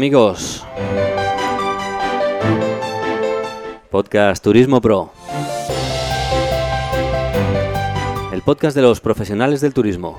Amigos. 0.00 0.64
Podcast 3.90 4.42
Turismo 4.42 4.80
Pro. 4.80 5.12
El 8.32 8.40
podcast 8.40 8.74
de 8.74 8.80
los 8.80 9.02
profesionales 9.02 9.60
del 9.60 9.74
turismo. 9.74 10.16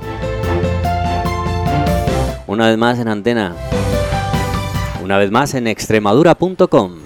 Una 2.46 2.68
vez 2.68 2.78
más 2.78 3.00
en 3.00 3.08
antena. 3.08 3.56
Una 5.04 5.18
vez 5.18 5.32
más 5.32 5.56
en 5.56 5.66
extremadura.com. 5.66 7.00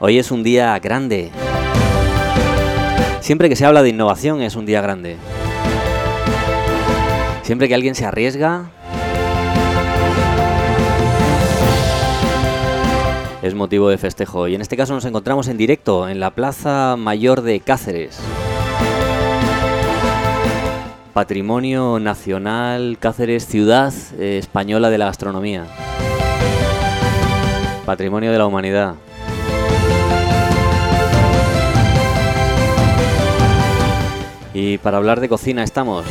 Hoy 0.00 0.18
es 0.18 0.32
un 0.32 0.42
día 0.42 0.76
grande. 0.80 1.30
Siempre 3.20 3.48
que 3.48 3.54
se 3.54 3.64
habla 3.64 3.84
de 3.84 3.90
innovación 3.90 4.42
es 4.42 4.56
un 4.56 4.66
día 4.66 4.80
grande. 4.80 5.18
Siempre 7.44 7.68
que 7.68 7.76
alguien 7.76 7.94
se 7.94 8.04
arriesga, 8.04 8.72
es 13.42 13.54
motivo 13.54 13.88
de 13.88 13.98
festejo. 13.98 14.48
Y 14.48 14.54
en 14.54 14.60
este 14.60 14.76
caso 14.76 14.94
nos 14.94 15.04
encontramos 15.04 15.48
en 15.48 15.58
directo 15.58 16.08
en 16.08 16.20
la 16.20 16.30
Plaza 16.30 16.96
Mayor 16.96 17.42
de 17.42 17.60
Cáceres. 17.60 18.18
Patrimonio 21.12 21.98
Nacional 21.98 22.96
Cáceres, 22.98 23.46
ciudad 23.46 23.92
eh, 24.18 24.38
española 24.38 24.88
de 24.88 24.98
la 24.98 25.06
gastronomía. 25.06 25.66
Patrimonio 27.84 28.32
de 28.32 28.38
la 28.38 28.46
humanidad. 28.46 28.94
Y 34.54 34.78
para 34.78 34.98
hablar 34.98 35.20
de 35.20 35.28
cocina 35.28 35.64
estamos. 35.64 36.06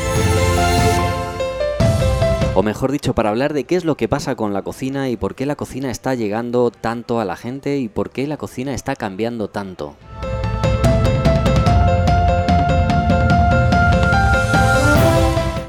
O 2.53 2.63
mejor 2.63 2.91
dicho, 2.91 3.13
para 3.13 3.29
hablar 3.29 3.53
de 3.53 3.63
qué 3.63 3.77
es 3.77 3.85
lo 3.85 3.95
que 3.95 4.09
pasa 4.09 4.35
con 4.35 4.51
la 4.51 4.61
cocina 4.61 5.09
y 5.09 5.15
por 5.15 5.35
qué 5.35 5.45
la 5.45 5.55
cocina 5.55 5.89
está 5.89 6.15
llegando 6.15 6.69
tanto 6.69 7.21
a 7.21 7.25
la 7.25 7.37
gente 7.37 7.77
y 7.77 7.87
por 7.87 8.09
qué 8.09 8.27
la 8.27 8.35
cocina 8.35 8.73
está 8.73 8.97
cambiando 8.97 9.47
tanto. 9.47 9.95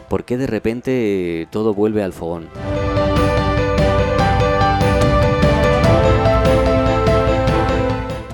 ¿Por 0.08 0.24
qué 0.24 0.36
de 0.36 0.48
repente 0.48 1.46
todo 1.52 1.72
vuelve 1.72 2.02
al 2.02 2.12
fogón? 2.12 2.48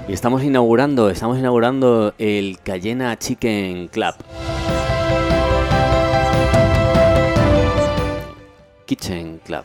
Y 0.09 0.13
estamos 0.15 0.43
inaugurando, 0.43 1.11
estamos 1.11 1.39
inaugurando 1.39 2.15
el 2.17 2.59
Cayena 2.65 3.19
Chicken 3.19 3.89
Club. 3.89 4.15
Kitchen 8.89 9.39
Club. 9.45 9.65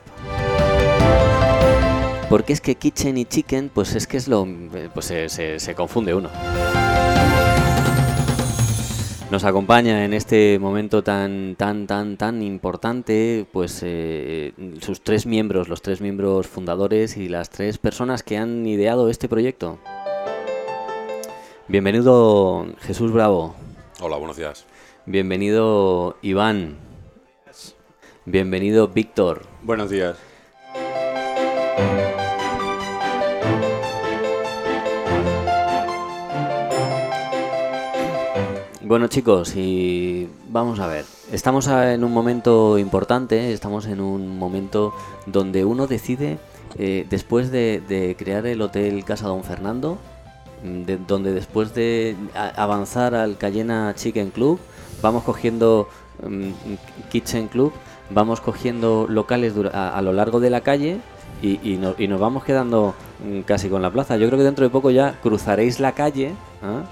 Porque 2.30 2.52
es 2.52 2.60
que 2.60 2.76
kitchen 2.76 3.18
y 3.18 3.24
chicken, 3.24 3.70
pues 3.74 3.96
es 3.96 4.06
que 4.06 4.18
es 4.18 4.28
lo. 4.28 4.46
Pues 4.94 5.06
se, 5.06 5.60
se 5.60 5.76
confunde 5.76 6.14
uno. 6.14 6.30
Nos 9.32 9.46
acompaña 9.46 10.04
en 10.04 10.14
este 10.14 10.60
momento 10.60 11.04
tan, 11.04 11.56
tan, 11.58 11.88
tan, 11.88 12.18
tan 12.18 12.44
importante, 12.44 13.48
pues 13.54 13.80
eh, 13.82 14.52
sus 14.82 15.02
tres 15.02 15.26
miembros, 15.26 15.70
los 15.70 15.82
tres 15.82 16.02
miembros 16.02 16.46
fundadores 16.48 17.16
y 17.16 17.30
las 17.30 17.50
tres 17.50 17.78
personas 17.78 18.24
que 18.24 18.38
han 18.38 18.68
ideado 18.68 19.10
este 19.10 19.30
proyecto. 19.30 19.80
Bienvenido 21.70 22.68
Jesús 22.82 23.14
Bravo. 23.14 23.56
Hola, 24.02 24.18
buenos 24.18 24.36
días. 24.36 24.66
Bienvenido 25.06 26.18
Iván. 26.22 26.93
Bienvenido 28.26 28.88
Víctor. 28.88 29.42
Buenos 29.64 29.90
días. 29.90 30.16
Bueno 38.82 39.08
chicos, 39.08 39.58
y 39.58 40.30
vamos 40.48 40.80
a 40.80 40.88
ver, 40.88 41.04
estamos 41.34 41.68
en 41.68 42.06
un 42.06 42.14
momento 42.14 42.78
importante, 42.78 43.52
estamos 43.52 43.88
en 43.88 44.00
un 44.00 44.40
momento 44.40 44.94
donde 45.26 45.66
uno 45.66 45.88
decide, 45.88 46.40
eh, 46.78 47.06
después 47.10 47.52
de, 47.52 48.16
crear 48.18 48.46
el 48.46 48.62
Hotel 48.62 49.04
Casa 49.04 49.28
Don 49.28 49.44
Fernando, 49.44 49.98
mm, 50.64 51.08
donde 51.08 51.34
después 51.34 51.74
de 51.76 52.16
avanzar 52.56 53.16
al 53.16 53.38
Cayena 53.38 53.94
Chicken 53.96 54.30
Club, 54.30 54.60
vamos 55.02 55.24
cogiendo 55.24 55.90
mm, 56.26 56.52
Kitchen 57.10 57.48
Club, 57.50 57.74
vamos 58.10 58.42
cogiendo 58.42 59.08
locales 59.10 59.54
a, 59.74 60.02
lo 60.02 60.14
largo 60.14 60.40
de 60.40 60.50
la 60.50 60.62
calle 60.62 61.00
y, 61.42 61.78
nos 61.78 62.20
vamos 62.20 62.44
quedando 62.44 62.96
mm, 63.26 63.42
casi 63.42 63.70
con 63.70 63.82
la 63.82 63.92
plaza. 63.92 64.18
Yo 64.18 64.28
creo 64.28 64.38
que 64.40 64.46
dentro 64.46 64.66
de 64.66 64.70
poco 64.70 64.92
ya 64.92 65.20
cruzaréis 65.22 65.80
la 65.80 65.94
calle. 65.94 66.34
¿ah? 66.62 66.84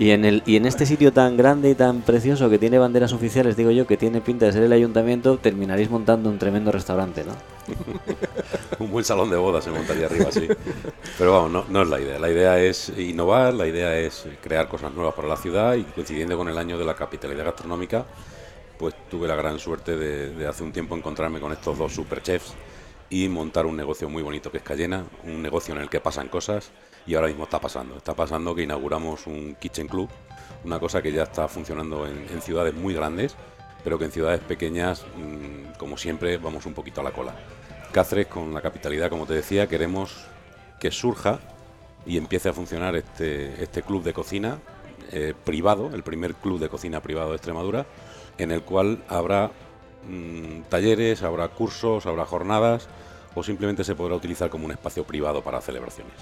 Y 0.00 0.12
en, 0.12 0.24
el, 0.24 0.42
y 0.46 0.56
en 0.56 0.64
este 0.64 0.86
sitio 0.86 1.12
tan 1.12 1.36
grande 1.36 1.68
y 1.68 1.74
tan 1.74 2.00
precioso 2.00 2.48
que 2.48 2.58
tiene 2.58 2.78
banderas 2.78 3.12
oficiales, 3.12 3.54
digo 3.54 3.70
yo, 3.70 3.86
que 3.86 3.98
tiene 3.98 4.22
pinta 4.22 4.46
de 4.46 4.52
ser 4.52 4.62
el 4.62 4.72
ayuntamiento, 4.72 5.36
terminaréis 5.36 5.90
montando 5.90 6.30
un 6.30 6.38
tremendo 6.38 6.72
restaurante, 6.72 7.22
¿no? 7.22 7.34
un 8.78 8.90
buen 8.90 9.04
salón 9.04 9.28
de 9.28 9.36
bodas 9.36 9.62
se 9.62 9.70
montaría 9.70 10.06
arriba, 10.06 10.32
sí. 10.32 10.48
Pero 11.18 11.32
vamos, 11.32 11.50
no, 11.50 11.64
no, 11.68 11.82
es 11.82 11.88
la 11.90 12.00
idea. 12.00 12.18
La 12.18 12.30
idea 12.30 12.58
es 12.58 12.90
innovar, 12.96 13.52
la 13.52 13.66
idea 13.66 13.94
es 13.98 14.26
crear 14.42 14.68
cosas 14.68 14.94
nuevas 14.94 15.12
para 15.12 15.28
la 15.28 15.36
ciudad 15.36 15.74
y 15.74 15.82
coincidiendo 15.82 16.38
con 16.38 16.48
el 16.48 16.56
año 16.56 16.78
de 16.78 16.86
la 16.86 16.94
capitalidad 16.94 17.44
gastronómica, 17.44 18.06
pues 18.80 18.94
tuve 19.10 19.28
la 19.28 19.36
gran 19.36 19.58
suerte 19.58 19.94
de, 19.94 20.46
hace 20.46 20.62
un 20.62 20.72
tiempo 20.72 20.96
encontrarme 20.96 21.38
con 21.38 21.52
estos 21.52 21.76
dos 21.76 21.94
superchefs 21.94 22.54
y 23.10 23.28
montar 23.28 23.66
un 23.66 23.76
negocio 23.76 24.08
muy 24.08 24.22
bonito 24.22 24.50
que 24.50 24.56
es 24.56 24.62
Cayena, 24.62 25.04
un 25.24 25.42
negocio 25.42 25.74
en 25.74 25.82
el 25.82 25.90
que 25.90 26.00
pasan 26.00 26.28
cosas 26.28 26.70
y 27.06 27.14
ahora 27.14 27.28
mismo 27.28 27.44
está 27.44 27.60
pasando. 27.60 27.98
Está 27.98 28.14
pasando 28.14 28.54
que 28.54 28.62
inauguramos 28.62 29.26
un 29.26 29.54
Kitchen 29.60 29.86
Club, 29.86 30.08
una 30.64 30.80
cosa 30.80 31.02
que 31.02 31.12
ya 31.12 31.24
está 31.24 31.46
funcionando 31.46 32.06
en, 32.06 32.40
ciudades 32.40 32.72
muy 32.72 32.94
grandes, 32.94 33.36
pero 33.84 33.98
que 33.98 34.06
en 34.06 34.12
ciudades 34.12 34.40
pequeñas, 34.40 35.04
mm, 35.14 35.76
como 35.76 35.98
siempre, 35.98 36.38
vamos 36.38 36.64
un 36.64 36.72
poquito 36.72 37.02
a 37.02 37.04
la 37.04 37.10
cola. 37.10 37.34
Cáceres, 37.92 38.28
con 38.28 38.54
la 38.54 38.62
capitalidad, 38.62 39.10
como 39.10 39.26
te 39.26 39.34
decía, 39.34 39.66
queremos 39.66 40.16
que 40.78 40.90
surja 40.90 41.38
y 42.06 42.16
empiece 42.16 42.48
a 42.48 42.54
funcionar 42.54 42.96
este, 42.96 43.62
este 43.62 43.82
club 43.82 44.02
de 44.04 44.14
cocina 44.14 44.58
eh, 45.12 45.34
privado, 45.44 45.90
el 45.92 46.02
primer 46.02 46.34
club 46.34 46.58
de 46.58 46.70
cocina 46.70 47.02
privado 47.02 47.30
de 47.30 47.36
Extremadura, 47.36 47.84
en 48.42 48.50
el 48.50 48.62
cual 48.62 49.02
habrá 49.08 49.50
mm, 50.08 50.62
talleres, 50.68 51.22
habrá 51.22 51.48
cursos, 51.48 52.06
habrá 52.06 52.24
jornadas 52.24 52.88
o 53.34 53.42
simplemente 53.42 53.84
se 53.84 53.94
podrá 53.94 54.16
utilizar 54.16 54.50
como 54.50 54.64
un 54.64 54.72
espacio 54.72 55.04
privado 55.04 55.42
para 55.42 55.60
celebraciones. 55.60 56.14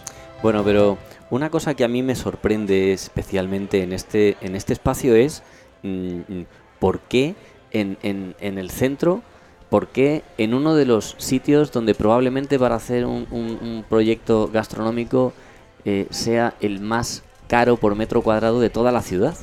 Bueno, 0.43 0.63
pero 0.63 0.99
una 1.31 1.51
cosa 1.51 1.75
que 1.75 1.85
a 1.85 1.89
mí 1.89 2.03
me 2.03 2.15
sorprende 2.15 2.93
especialmente 2.93 3.83
en 3.83 3.93
este, 3.93 4.37
en 4.41 4.55
este 4.55 4.73
espacio 4.73 5.15
es 5.15 5.43
mm, 5.83 5.89
mm, 6.29 6.47
por 6.79 7.01
qué 7.01 7.35
en, 7.71 7.97
en, 8.03 8.59
el 8.59 8.71
centro, 8.71 9.23
por 9.69 9.89
qué 9.89 10.23
en 10.39 10.55
uno 10.55 10.75
de 10.75 10.87
los 10.87 11.15
sitios 11.19 11.73
donde 11.73 11.95
probablemente 11.95 12.59
para 12.59 12.77
hacer 12.77 13.05
un, 13.05 13.27
un, 13.31 13.85
proyecto 13.89 14.49
gastronómico 14.49 15.35
eh, 15.85 16.07
sea 16.11 16.55
el 16.61 16.81
más 16.81 17.23
caro 17.47 17.77
por 17.77 17.95
metro 17.95 18.23
cuadrado 18.23 18.61
de 18.61 18.71
toda 18.71 18.93
la 18.93 19.03
ciudad. 19.03 19.37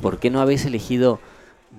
¿Por 0.00 0.18
qué 0.18 0.30
no 0.30 0.40
habéis 0.40 0.64
elegido 0.64 1.18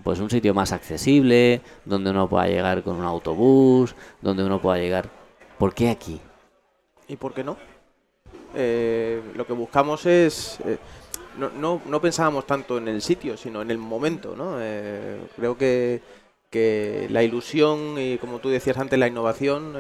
pues 0.03 0.19
un 0.19 0.29
sitio 0.29 0.53
más 0.53 0.71
accesible, 0.71 1.61
donde 1.85 2.09
uno 2.09 2.27
pueda 2.27 2.47
llegar 2.47 2.83
con 2.83 2.95
un 2.95 3.05
autobús, 3.05 3.95
donde 4.21 4.43
uno 4.43 4.61
pueda 4.61 4.77
llegar 4.77 5.09
¿Por 5.57 5.73
qué 5.73 5.89
aquí? 5.89 6.19
¿Y 7.07 7.15
por 7.15 7.33
qué 7.33 7.41
no? 7.41 7.55
Eh, 8.53 9.21
lo 9.35 9.47
que 9.47 9.53
buscamos 9.53 10.05
es... 10.05 10.59
Eh, 10.65 10.77
no, 11.37 11.81
no, 11.85 12.01
pensábamos 12.01 12.45
tanto 12.45 12.77
en 12.77 12.89
el 12.89 13.01
sitio, 13.01 13.37
sino 13.37 13.61
en 13.61 13.71
el 13.71 13.77
momento, 13.77 14.35
¿no? 14.35 14.57
Eh, 14.59 15.19
creo 15.35 15.57
que, 15.57 16.01
que, 16.49 17.07
la 17.09 17.23
ilusión 17.23 17.95
y, 17.97 18.17
como 18.17 18.39
tú 18.39 18.49
decías 18.49 18.77
antes, 18.77 18.99
la 18.99 19.07
innovación 19.07 19.73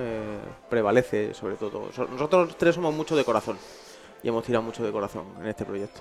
prevalece 0.69 1.33
sobre 1.33 1.55
todo. 1.55 1.89
Nosotros 2.11 2.57
tres 2.57 2.75
somos 2.75 2.95
mucho 2.95 3.15
de 3.15 3.25
corazón 3.25 3.57
y 4.23 4.29
hemos 4.29 4.45
tirado 4.45 4.63
mucho 4.63 4.83
de 4.83 4.91
corazón 4.93 5.25
en 5.41 5.47
este 5.47 5.65
proyecto. 5.65 5.99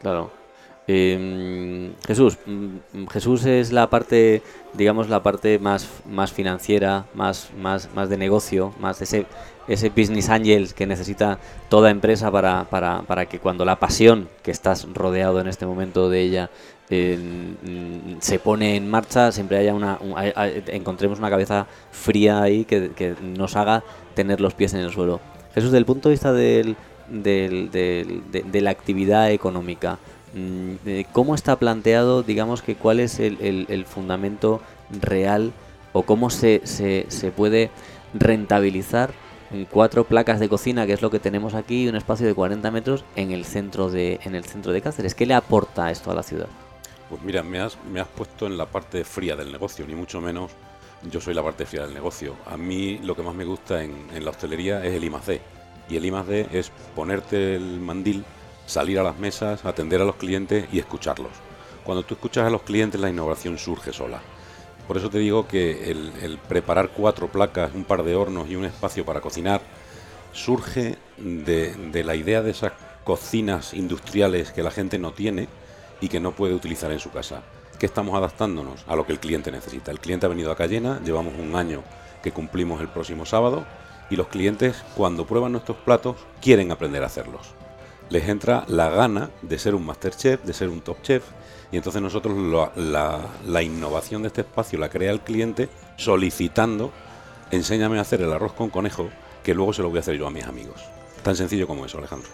Claro. 0.00 0.41
Eh, 0.88 1.92
Jesús, 2.06 2.38
mm, 2.44 3.06
Jesús 3.06 3.44
es 3.44 3.72
la 3.72 3.88
parte, 3.88 4.42
digamos, 4.74 5.08
la 5.08 5.22
parte 5.22 5.58
más, 5.58 5.88
más 6.10 6.32
financiera, 6.32 7.06
más, 7.14 7.50
más, 7.60 7.88
más 7.94 8.08
de 8.08 8.16
negocio, 8.16 8.74
más 8.80 9.00
ese, 9.00 9.26
ese 9.68 9.90
business 9.90 10.28
angel 10.28 10.74
que 10.74 10.86
necesita 10.86 11.38
toda 11.68 11.90
empresa 11.90 12.30
para, 12.32 12.64
para, 12.64 13.02
para 13.02 13.26
que 13.26 13.38
cuando 13.38 13.64
la 13.64 13.78
pasión 13.78 14.28
que 14.42 14.50
estás 14.50 14.88
rodeado 14.92 15.40
en 15.40 15.46
este 15.46 15.66
momento 15.66 16.10
de 16.10 16.20
ella 16.20 16.50
mm, 16.90 18.18
se 18.18 18.40
pone 18.40 18.74
en 18.74 18.90
marcha, 18.90 19.30
siempre 19.30 19.58
haya 19.58 19.74
una, 19.74 20.00
encontremos 20.66 21.20
una 21.20 21.30
cabeza 21.30 21.66
fría 21.92 22.42
ahí 22.42 22.64
que, 22.64 22.90
que, 22.90 23.14
nos 23.22 23.54
haga 23.54 23.84
tener 24.16 24.40
los 24.40 24.54
pies 24.54 24.74
en 24.74 24.80
el 24.80 24.90
suelo. 24.90 25.20
Jesús, 25.54 25.70
del 25.70 25.84
punto 25.84 26.08
de 26.08 26.14
vista 26.14 26.32
del, 26.32 26.76
del, 27.08 27.70
de 27.70 28.60
la 28.60 28.70
actividad 28.70 29.30
económica, 29.30 29.98
¿Cómo 31.12 31.34
está 31.34 31.58
planteado, 31.58 32.22
digamos 32.22 32.62
que 32.62 32.74
cuál 32.74 33.00
es 33.00 33.20
el, 33.20 33.84
fundamento 33.86 34.60
real 34.90 35.52
o 35.92 36.02
cómo 36.02 36.30
se, 36.30 36.62
se, 36.64 37.06
se 37.08 37.30
puede 37.30 37.70
rentabilizar 38.14 39.12
en 39.52 39.66
cuatro 39.66 40.04
placas 40.04 40.40
de 40.40 40.48
cocina, 40.48 40.86
que 40.86 40.94
es 40.94 41.02
lo 41.02 41.10
que 41.10 41.18
tenemos 41.18 41.54
aquí, 41.54 41.88
un 41.88 41.96
espacio 41.96 42.26
de 42.26 42.34
40 42.34 42.70
metros 42.70 43.04
en 43.16 43.30
el 43.30 43.44
centro 43.44 43.90
de, 43.90 44.18
en 44.24 44.34
el 44.34 44.44
centro 44.44 44.72
de 44.72 44.80
Cáceres. 44.80 45.14
¿Qué 45.14 45.26
le 45.26 45.34
aporta 45.34 45.90
esto 45.90 46.10
a 46.10 46.14
la 46.14 46.22
ciudad? 46.22 46.48
Pues 47.10 47.22
mira, 47.22 47.42
me 47.42 47.60
has, 47.60 47.76
me 47.92 48.00
has 48.00 48.08
puesto 48.08 48.46
en 48.46 48.56
la 48.56 48.66
parte 48.66 49.04
fría 49.04 49.36
del 49.36 49.52
negocio, 49.52 49.86
ni 49.86 49.94
mucho 49.94 50.20
menos 50.20 50.50
yo 51.10 51.20
soy 51.20 51.34
la 51.34 51.42
parte 51.42 51.66
fría 51.66 51.82
del 51.82 51.94
negocio. 51.94 52.36
A 52.46 52.56
mí 52.56 52.98
lo 52.98 53.14
que 53.14 53.22
más 53.22 53.34
me 53.34 53.44
gusta 53.44 53.82
en, 53.82 54.06
en 54.14 54.24
la 54.24 54.30
hostelería 54.30 54.84
es 54.84 54.94
el 54.94 55.04
I+D. 55.04 55.40
Y 55.90 55.96
el 55.96 56.06
I+D 56.06 56.48
es 56.52 56.70
ponerte 56.94 57.56
el 57.56 57.80
mandil, 57.80 58.24
salir 58.66 58.98
a 58.98 59.02
las 59.02 59.18
mesas, 59.18 59.64
atender 59.64 60.00
a 60.00 60.04
los 60.04 60.16
clientes 60.16 60.66
y 60.72 60.78
escucharlos. 60.78 61.32
Cuando 61.84 62.04
tú 62.04 62.14
escuchas 62.14 62.46
a 62.46 62.50
los 62.50 62.62
clientes 62.62 63.00
la 63.00 63.10
innovación 63.10 63.58
surge 63.58 63.92
sola. 63.92 64.20
Por 64.86 64.96
eso 64.96 65.10
te 65.10 65.18
digo 65.18 65.46
que 65.46 65.90
el, 65.90 66.38
preparar 66.48 66.90
cuatro 66.90 67.28
placas, 67.28 67.72
un 67.74 67.84
par 67.84 68.02
de 68.02 68.14
hornos 68.14 68.48
y 68.48 68.56
un 68.56 68.64
espacio 68.64 69.04
para 69.04 69.20
cocinar 69.20 69.60
surge 70.32 70.96
de, 71.18 71.74
de 71.74 72.04
la 72.04 72.14
idea 72.14 72.42
de 72.42 72.50
esas 72.50 72.72
cocinas 73.04 73.74
industriales 73.74 74.52
que 74.52 74.62
la 74.62 74.70
gente 74.70 74.98
no 74.98 75.12
tiene 75.12 75.48
y 76.00 76.08
que 76.08 76.20
no 76.20 76.32
puede 76.32 76.54
utilizar 76.54 76.90
en 76.92 76.98
su 76.98 77.10
casa. 77.10 77.42
Que 77.78 77.86
estamos 77.86 78.14
adaptándonos 78.14 78.84
a 78.86 78.96
lo 78.96 79.06
que 79.06 79.12
el 79.12 79.20
cliente 79.20 79.50
necesita. 79.50 79.90
El 79.90 80.00
cliente 80.00 80.26
ha 80.26 80.28
venido 80.28 80.50
a 80.52 80.56
Cayena, 80.56 81.00
llevamos 81.04 81.34
un 81.38 81.56
año 81.56 81.82
que 82.22 82.32
cumplimos 82.32 82.80
el 82.80 82.88
próximo 82.88 83.26
sábado 83.26 83.64
y 84.10 84.16
los 84.16 84.28
clientes 84.28 84.82
cuando 84.96 85.26
prueban 85.26 85.52
nuestros 85.52 85.78
platos 85.78 86.16
quieren 86.40 86.70
aprender 86.70 87.02
a 87.02 87.06
hacerlos. 87.06 87.54
Les 88.12 88.28
entra 88.28 88.66
la 88.68 88.90
gana 88.90 89.30
de 89.40 89.58
ser 89.58 89.74
un 89.74 89.86
masterchef, 89.86 90.44
de 90.44 90.52
ser 90.52 90.68
un 90.68 90.82
top 90.82 91.00
chef 91.00 91.22
y 91.72 91.78
entonces 91.78 92.02
nosotros 92.02 92.36
la, 92.76 93.62
innovación 93.62 94.20
de 94.20 94.28
este 94.28 94.42
espacio 94.42 94.78
la 94.78 94.90
crea 94.90 95.10
el 95.10 95.20
cliente 95.20 95.70
solicitando 95.96 96.92
enséñame 97.50 97.96
a 97.96 98.02
hacer 98.02 98.20
el 98.20 98.30
arroz 98.30 98.52
con 98.52 98.68
conejo 98.68 99.08
que 99.42 99.54
luego 99.54 99.72
se 99.72 99.80
lo 99.80 99.88
voy 99.88 99.96
a 99.96 100.00
hacer 100.00 100.18
yo 100.18 100.26
a 100.26 100.30
mis 100.30 100.44
amigos. 100.44 100.84
Tan 101.22 101.36
sencillo 101.36 101.66
como 101.66 101.86
eso, 101.86 101.96
Alejandro. 101.96 102.28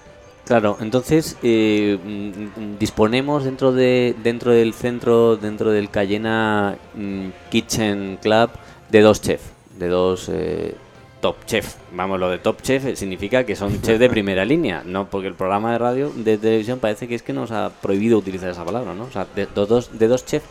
Claro, 0.45 0.79
entonces 0.81 1.37
eh, 1.45 1.97
mm, 2.03 2.79
disponemos 2.81 3.45
dentro 3.45 3.71
de 3.71 4.17
dentro 4.21 4.51
del 4.51 4.75
centro, 4.75 5.37
dentro 5.37 5.71
del 5.71 5.91
Cayena 5.91 6.77
mm, 6.97 7.29
Kitchen 7.51 8.19
Club, 8.21 8.51
de 8.91 9.01
dos 9.01 9.23
chefs, 9.23 9.45
de 9.79 9.87
dos 9.87 10.29
eh, 10.29 10.75
top 11.20 11.44
chef. 11.47 11.76
Vamos, 11.93 12.19
lo 12.19 12.31
de 12.31 12.38
top 12.38 12.62
chef 12.62 12.97
significa 12.97 13.44
que 13.44 13.56
son 13.56 13.81
chefs 13.82 13.99
de 13.99 14.09
primera 14.11 14.44
línea, 14.44 14.82
no 14.85 15.09
porque 15.09 15.29
el 15.29 15.35
programa 15.35 15.73
de 15.73 15.79
radio, 15.79 16.12
de 16.15 16.38
televisión 16.38 16.79
parece 16.79 17.09
que 17.09 17.15
es 17.15 17.23
que 17.23 17.32
nos 17.32 17.50
ha 17.50 17.70
prohibido 17.70 18.19
utilizar 18.19 18.50
esa 18.50 18.65
palabra, 18.65 18.94
¿no? 18.94 19.05
O 19.05 19.11
sea, 19.11 19.26
de, 19.35 19.47
de 19.47 19.67
dos, 19.67 19.99
de 19.99 20.09
dos 20.09 20.25
chefs 20.25 20.47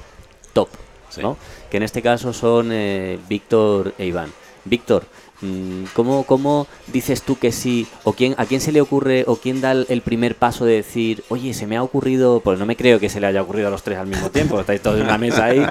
top, 0.53 0.69
Sí. 1.09 1.21
¿no? 1.21 1.37
Que 1.71 1.77
en 1.77 1.83
este 1.83 2.01
caso 2.01 2.33
son 2.33 2.69
eh, 2.71 3.17
Víctor 3.29 3.93
e 3.97 4.07
Iván. 4.07 4.29
Víctor, 4.65 5.05
mm, 5.39 5.85
¿cómo, 5.93 6.23
¿cómo 6.23 6.67
dices 6.87 7.21
tú 7.21 7.39
que 7.39 7.53
sí? 7.53 7.87
¿O 8.03 8.11
quién, 8.11 8.35
a 8.37 8.45
quién 8.45 8.59
se 8.59 8.73
le 8.73 8.81
ocurre 8.81 9.23
o 9.25 9.37
quién 9.37 9.61
da 9.61 9.71
el, 9.71 10.01
primer 10.01 10.35
paso 10.35 10.65
de 10.65 10.73
decir, 10.73 11.23
oye, 11.29 11.53
se 11.53 11.65
me 11.65 11.77
ha 11.77 11.83
ocurrido, 11.83 12.41
pues 12.41 12.59
no 12.59 12.65
me 12.65 12.75
creo 12.75 12.99
que 12.99 13.07
se 13.07 13.21
le 13.21 13.27
haya 13.27 13.41
ocurrido 13.41 13.69
a 13.69 13.71
los 13.71 13.83
tres 13.83 13.97
al 13.97 14.07
mismo 14.07 14.29
tiempo, 14.29 14.59
estáis 14.59 14.81
todos 14.81 14.97
en 14.97 15.03
una 15.03 15.17
mesa 15.17 15.45
ahí, 15.45 15.65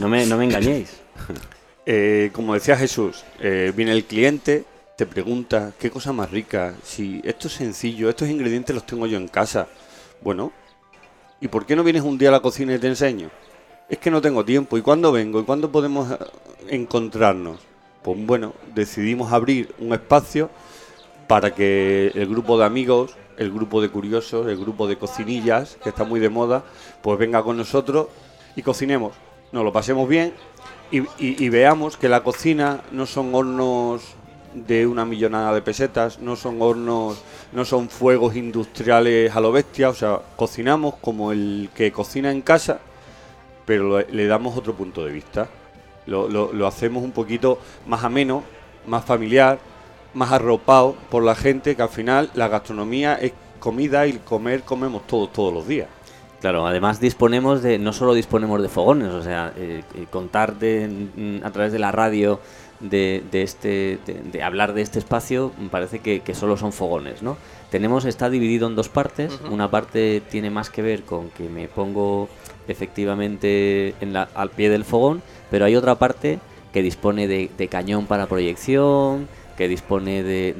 no 0.00 0.08
me, 0.08 0.26
no 0.26 0.36
me 0.36 0.46
engañéis. 0.46 0.96
Eh, 1.88 2.30
como 2.32 2.54
decía 2.54 2.76
Jesús, 2.76 3.24
eh, 3.38 3.72
viene 3.74 3.92
el 3.92 4.04
cliente, 4.04 4.64
te 4.96 5.06
pregunta, 5.06 5.72
¿qué 5.78 5.88
cosa 5.88 6.12
más 6.12 6.32
rica? 6.32 6.74
Si 6.82 7.20
esto 7.22 7.46
es 7.46 7.54
sencillo, 7.54 8.10
estos 8.10 8.28
ingredientes 8.28 8.74
los 8.74 8.84
tengo 8.84 9.06
yo 9.06 9.16
en 9.16 9.28
casa. 9.28 9.68
Bueno, 10.20 10.50
¿y 11.40 11.46
por 11.46 11.64
qué 11.64 11.76
no 11.76 11.84
vienes 11.84 12.02
un 12.02 12.18
día 12.18 12.30
a 12.30 12.32
la 12.32 12.40
cocina 12.40 12.74
y 12.74 12.80
te 12.80 12.88
enseño? 12.88 13.30
Es 13.88 13.98
que 13.98 14.10
no 14.10 14.20
tengo 14.20 14.44
tiempo. 14.44 14.76
¿Y 14.76 14.82
cuándo 14.82 15.12
vengo? 15.12 15.38
¿Y 15.38 15.44
cuándo 15.44 15.70
podemos 15.70 16.10
eh, 16.10 16.16
encontrarnos? 16.70 17.60
Pues 18.02 18.18
bueno, 18.26 18.54
decidimos 18.74 19.32
abrir 19.32 19.72
un 19.78 19.92
espacio 19.92 20.50
para 21.28 21.54
que 21.54 22.10
el 22.16 22.26
grupo 22.26 22.58
de 22.58 22.64
amigos, 22.64 23.16
el 23.38 23.52
grupo 23.52 23.80
de 23.80 23.90
curiosos, 23.90 24.48
el 24.48 24.56
grupo 24.56 24.88
de 24.88 24.98
cocinillas, 24.98 25.78
que 25.84 25.90
está 25.90 26.02
muy 26.02 26.18
de 26.18 26.30
moda, 26.30 26.64
pues 27.00 27.16
venga 27.16 27.44
con 27.44 27.56
nosotros 27.56 28.08
y 28.56 28.62
cocinemos. 28.62 29.14
Nos 29.52 29.62
lo 29.62 29.72
pasemos 29.72 30.08
bien 30.08 30.32
y, 30.90 31.00
y- 31.00 31.44
y 31.44 31.48
veamos 31.48 31.96
que 31.96 32.08
la 32.08 32.22
cocina 32.22 32.80
no 32.92 33.06
son 33.06 33.34
hornos 33.34 34.02
de 34.54 34.86
una 34.86 35.04
millonada 35.04 35.52
de 35.52 35.60
pesetas, 35.62 36.18
no 36.20 36.34
son 36.36 36.62
hornos, 36.62 37.22
no 37.52 37.64
son 37.64 37.88
fuegos 37.90 38.36
industriales 38.36 39.34
a 39.36 39.40
lo 39.40 39.52
bestia, 39.52 39.90
o 39.90 39.94
sea, 39.94 40.20
cocinamos 40.36 40.94
como 41.00 41.32
el 41.32 41.68
que 41.74 41.92
cocina 41.92 42.30
en 42.30 42.40
casa, 42.40 42.78
pero 43.66 44.00
le 44.00 44.26
damos 44.26 44.56
otro 44.56 44.74
punto 44.74 45.04
de 45.04 45.12
vista. 45.12 45.48
Lo- 46.06 46.28
lo 46.28 46.66
hacemos 46.66 47.02
un 47.02 47.12
poquito 47.12 47.58
más 47.86 48.04
ameno, 48.04 48.42
más 48.86 49.04
familiar, 49.04 49.58
más 50.14 50.32
arropado 50.32 50.94
por 51.10 51.22
la 51.24 51.34
gente, 51.34 51.74
que 51.76 51.82
al 51.82 51.88
final 51.88 52.30
la 52.34 52.48
gastronomía 52.48 53.16
es 53.16 53.32
comida 53.58 54.06
y 54.06 54.14
comer 54.18 54.62
comemos 54.62 55.06
todos, 55.06 55.32
todos 55.32 55.52
los 55.52 55.66
días. 55.66 55.88
Claro, 56.46 56.64
además 56.64 57.00
disponemos 57.00 57.60
de, 57.60 57.76
no 57.80 57.92
solo 57.92 58.14
disponemos 58.14 58.62
de 58.62 58.68
fogones, 58.68 59.08
o 59.08 59.20
sea, 59.20 59.52
eh, 59.56 59.82
eh, 59.96 60.06
contar 60.08 60.60
de, 60.60 60.86
mm, 60.86 61.44
a 61.44 61.50
través 61.50 61.72
de 61.72 61.80
la 61.80 61.90
radio 61.90 62.38
de, 62.78 63.24
de 63.32 63.42
este, 63.42 63.98
de, 64.06 64.22
de 64.30 64.42
hablar 64.44 64.72
de 64.72 64.82
este 64.82 65.00
espacio, 65.00 65.50
parece 65.72 65.98
que, 65.98 66.20
que 66.20 66.36
solo 66.36 66.56
son 66.56 66.72
fogones, 66.72 67.20
¿no? 67.20 67.36
Tenemos, 67.68 68.04
está 68.04 68.30
dividido 68.30 68.68
en 68.68 68.76
dos 68.76 68.88
partes, 68.88 69.40
una 69.50 69.72
parte 69.72 70.22
tiene 70.30 70.50
más 70.50 70.70
que 70.70 70.82
ver 70.82 71.02
con 71.02 71.30
que 71.30 71.48
me 71.48 71.66
pongo 71.66 72.28
efectivamente 72.68 73.96
en 74.00 74.12
la, 74.12 74.28
al 74.36 74.50
pie 74.50 74.70
del 74.70 74.84
fogón, 74.84 75.22
pero 75.50 75.64
hay 75.64 75.74
otra 75.74 75.96
parte 75.96 76.38
que 76.72 76.80
dispone 76.80 77.26
de, 77.26 77.50
de 77.58 77.66
cañón 77.66 78.06
para 78.06 78.26
proyección, 78.26 79.26
que 79.56 79.68
dispone 79.68 80.22
de, 80.22 80.54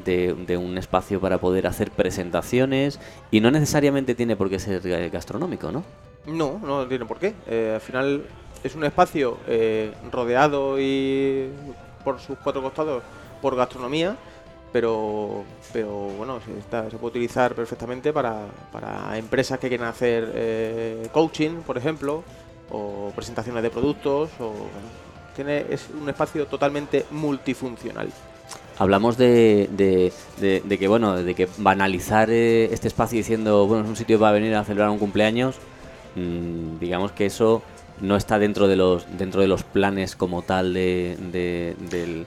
de- 0.47 0.57
un 0.57 0.79
espacio 0.79 1.21
para 1.21 1.39
poder 1.39 1.67
hacer 1.67 1.91
presentaciones 1.91 2.99
y 3.31 3.41
no 3.41 3.51
necesariamente 3.51 4.15
tiene 4.15 4.37
por 4.37 4.49
qué 4.49 4.59
ser 4.59 4.87
eh, 4.87 5.11
gastronómico, 5.11 5.71
¿no? 5.71 5.85
No, 6.27 6.59
no 6.65 6.87
tiene 6.87 7.05
por 7.05 7.19
qué. 7.19 7.35
Eh, 7.47 7.73
al 7.75 7.81
final 7.81 8.23
es 8.65 8.75
un 8.75 8.85
espacio 8.85 9.39
eh, 9.47 9.93
rodeado 10.11 10.81
y 10.81 11.49
por 12.05 12.19
sus 12.21 12.39
cuatro 12.39 12.63
costados 12.63 13.03
por 13.43 13.55
gastronomía, 13.55 14.17
pero, 14.73 15.45
pero 15.73 15.89
bueno, 15.91 16.41
se, 16.45 16.59
está- 16.59 16.91
se 16.91 16.97
puede 16.97 17.11
utilizar 17.13 17.55
perfectamente 17.55 18.13
para, 18.13 18.47
para 18.73 19.17
empresas 19.19 19.59
que 19.59 19.69
quieren 19.69 19.87
hacer 19.87 20.33
eh, 20.35 21.09
coaching, 21.13 21.63
por 21.67 21.77
ejemplo, 21.79 22.25
o 22.71 23.13
presentaciones 23.15 23.63
de 23.63 23.71
productos, 23.71 24.31
o 24.41 24.53
tiene 25.37 25.67
es 25.71 25.87
un 26.01 26.09
espacio 26.09 26.47
totalmente 26.47 27.05
multifuncional. 27.11 28.09
Hablamos 28.79 29.17
de, 29.17 29.69
de- 29.73 30.13
de- 30.41 30.61
de 30.65 30.79
que 30.79 30.87
bueno, 30.89 31.17
de 31.23 31.35
que 31.35 31.49
banalizar 31.59 32.29
eh, 32.31 32.65
este 32.73 32.89
espacio 32.89 33.17
diciendo 33.17 33.67
bueno 33.67 33.85
es 33.85 33.89
un 33.89 33.97
sitio 33.97 34.19
para 34.19 34.33
venir 34.33 34.55
a 34.55 34.65
celebrar 34.65 34.91
un 34.91 34.99
cumpleaños, 34.99 35.57
mm, 36.15 36.79
digamos 36.79 37.13
que 37.13 37.27
eso 37.27 37.63
no 38.03 38.17
está 38.17 38.39
dentro 38.39 38.69
de 38.69 38.77
los 38.77 39.07
dentro 39.17 39.41
de 39.41 39.49
los 39.49 39.63
planes 39.65 40.15
como 40.17 40.43
tal 40.43 40.75
de, 40.75 41.17
de- 41.33 41.75
del, 41.89 42.27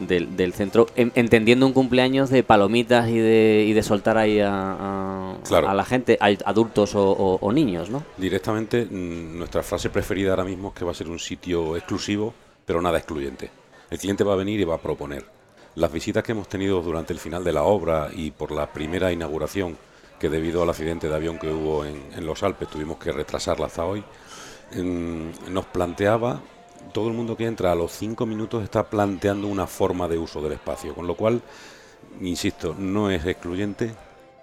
del, 0.00 0.36
del 0.36 0.52
centro, 0.52 0.88
en- 0.96 1.12
entendiendo 1.14 1.64
un 1.66 1.72
cumpleaños 1.72 2.30
de 2.30 2.42
palomitas 2.42 3.08
y 3.08 3.18
de, 3.18 3.64
y 3.68 3.72
de 3.72 3.82
soltar 3.84 4.18
ahí 4.18 4.40
a, 4.40 4.50
a- 4.52 5.36
Claro. 5.46 5.68
a 5.68 5.74
la 5.74 5.84
gente, 5.84 6.18
a 6.20 6.26
adultos 6.46 6.96
o, 6.96 7.10
o- 7.12 7.38
o 7.40 7.52
niños, 7.52 7.88
¿no? 7.90 8.02
Directamente, 8.16 8.84
mm, 8.84 9.38
nuestra 9.38 9.62
frase 9.62 9.88
preferida 9.90 10.30
ahora 10.30 10.44
mismo 10.44 10.68
es 10.68 10.74
que 10.74 10.84
va 10.84 10.90
a 10.90 10.94
ser 10.94 11.08
un 11.08 11.20
sitio 11.20 11.76
exclusivo, 11.76 12.34
pero 12.66 12.82
nada 12.82 12.98
excluyente. 12.98 13.50
El 13.88 13.98
cliente 13.98 14.24
va 14.24 14.32
a 14.32 14.36
venir 14.36 14.58
y 14.58 14.64
va 14.64 14.74
a 14.74 14.78
proponer. 14.82 15.35
Las 15.76 15.92
visitas 15.92 16.24
que 16.24 16.32
hemos 16.32 16.48
tenido 16.48 16.80
durante 16.80 17.12
el 17.12 17.18
final 17.18 17.44
de 17.44 17.52
la 17.52 17.62
obra 17.64 18.08
y 18.10 18.30
por 18.30 18.50
la 18.50 18.72
primera 18.72 19.12
inauguración, 19.12 19.76
que 20.18 20.30
debido 20.30 20.62
al 20.62 20.70
accidente 20.70 21.06
de 21.06 21.14
avión 21.14 21.38
que 21.38 21.52
hubo 21.52 21.84
en, 21.84 22.24
los 22.24 22.42
Alpes 22.42 22.68
tuvimos 22.70 22.96
que 22.96 23.12
retrasarla 23.12 23.66
hasta 23.66 23.84
hoy, 23.84 24.02
mm, 24.74 25.52
nos 25.52 25.66
planteaba, 25.66 26.40
todo 26.94 27.08
el 27.08 27.14
mundo 27.14 27.36
que 27.36 27.44
entra 27.44 27.72
a 27.72 27.74
los 27.74 27.92
cinco 27.92 28.24
minutos 28.24 28.64
está 28.64 28.88
planteando 28.88 29.48
una 29.48 29.66
forma 29.66 30.08
de 30.08 30.16
uso 30.16 30.40
del 30.40 30.52
espacio, 30.52 30.94
con 30.94 31.06
lo 31.06 31.14
cual, 31.14 31.42
insisto, 32.22 32.74
no 32.78 33.10
es 33.10 33.26
excluyente, 33.26 33.94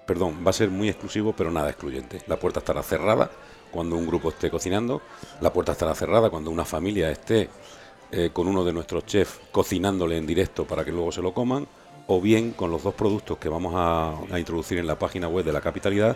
perdón, 0.06 0.44
va 0.46 0.52
a 0.52 0.54
ser 0.54 0.70
muy 0.70 0.88
exclusivo, 0.88 1.34
pero 1.36 1.50
nada 1.50 1.72
excluyente. 1.72 2.22
La 2.28 2.38
puerta 2.38 2.60
estará 2.60 2.84
cerrada 2.84 3.32
cuando 3.72 3.96
un 3.96 4.06
grupo 4.06 4.30
esté 4.30 4.52
cocinando, 4.52 5.02
la 5.42 5.52
puerta 5.52 5.72
estará 5.72 5.96
cerrada 5.96 6.30
cuando 6.30 6.52
una 6.52 6.64
familia 6.64 7.10
esté 7.10 7.50
eh, 8.16 8.30
con 8.32 8.48
uno 8.48 8.64
de 8.64 8.74
nuestros 8.74 9.08
chefs 9.08 9.40
cocinándole 9.52 10.18
en 10.18 10.28
directo 10.28 10.66
para 10.66 10.86
que 10.86 10.92
luego 10.92 11.12
se 11.12 11.24
lo 11.24 11.34
coman, 11.34 11.66
o 12.06 12.22
bien 12.22 12.52
con 12.52 12.70
los 12.70 12.84
dos 12.84 12.94
productos 12.94 13.40
que 13.40 13.50
vamos 13.50 13.74
a, 13.76 14.38
introducir 14.38 14.78
en 14.78 14.86
la 14.86 15.00
página 15.00 15.28
web 15.28 15.44
de 15.44 15.52
la 15.52 15.62
capitalidad, 15.62 16.16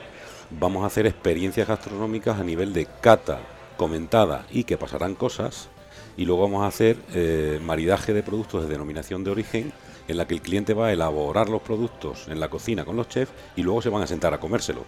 vamos 0.51 0.83
a 0.83 0.87
hacer 0.87 1.07
experiencias 1.07 1.67
gastronómicas 1.67 2.39
a 2.39 2.43
nivel 2.43 2.71
de 2.71 2.85
cata 3.01 3.39
comentada 3.77 4.45
y 4.51 4.63
que 4.65 4.77
pasarán 4.77 5.15
cosas, 5.15 5.69
y 6.15 6.25
luego 6.25 6.43
vamos 6.43 6.63
a 6.63 6.67
hacer 6.67 6.97
eh, 7.15 7.59
maridaje 7.63 8.13
de 8.13 8.21
productos 8.21 8.61
de 8.61 8.69
denominación 8.69 9.23
de 9.23 9.31
origen 9.31 9.73
en 10.07 10.17
la 10.17 10.27
que 10.27 10.35
el 10.35 10.41
cliente 10.41 10.75
va 10.75 10.87
a 10.87 10.93
elaborar 10.93 11.49
los 11.49 11.63
productos 11.63 12.27
en 12.27 12.39
la 12.39 12.49
cocina 12.49 12.85
con 12.85 12.95
los 12.95 13.09
chefs 13.09 13.31
y 13.55 13.63
luego 13.63 13.81
se 13.81 13.89
van 13.89 14.03
a 14.03 14.07
sentar 14.07 14.35
a 14.35 14.39
comérselo. 14.39 14.85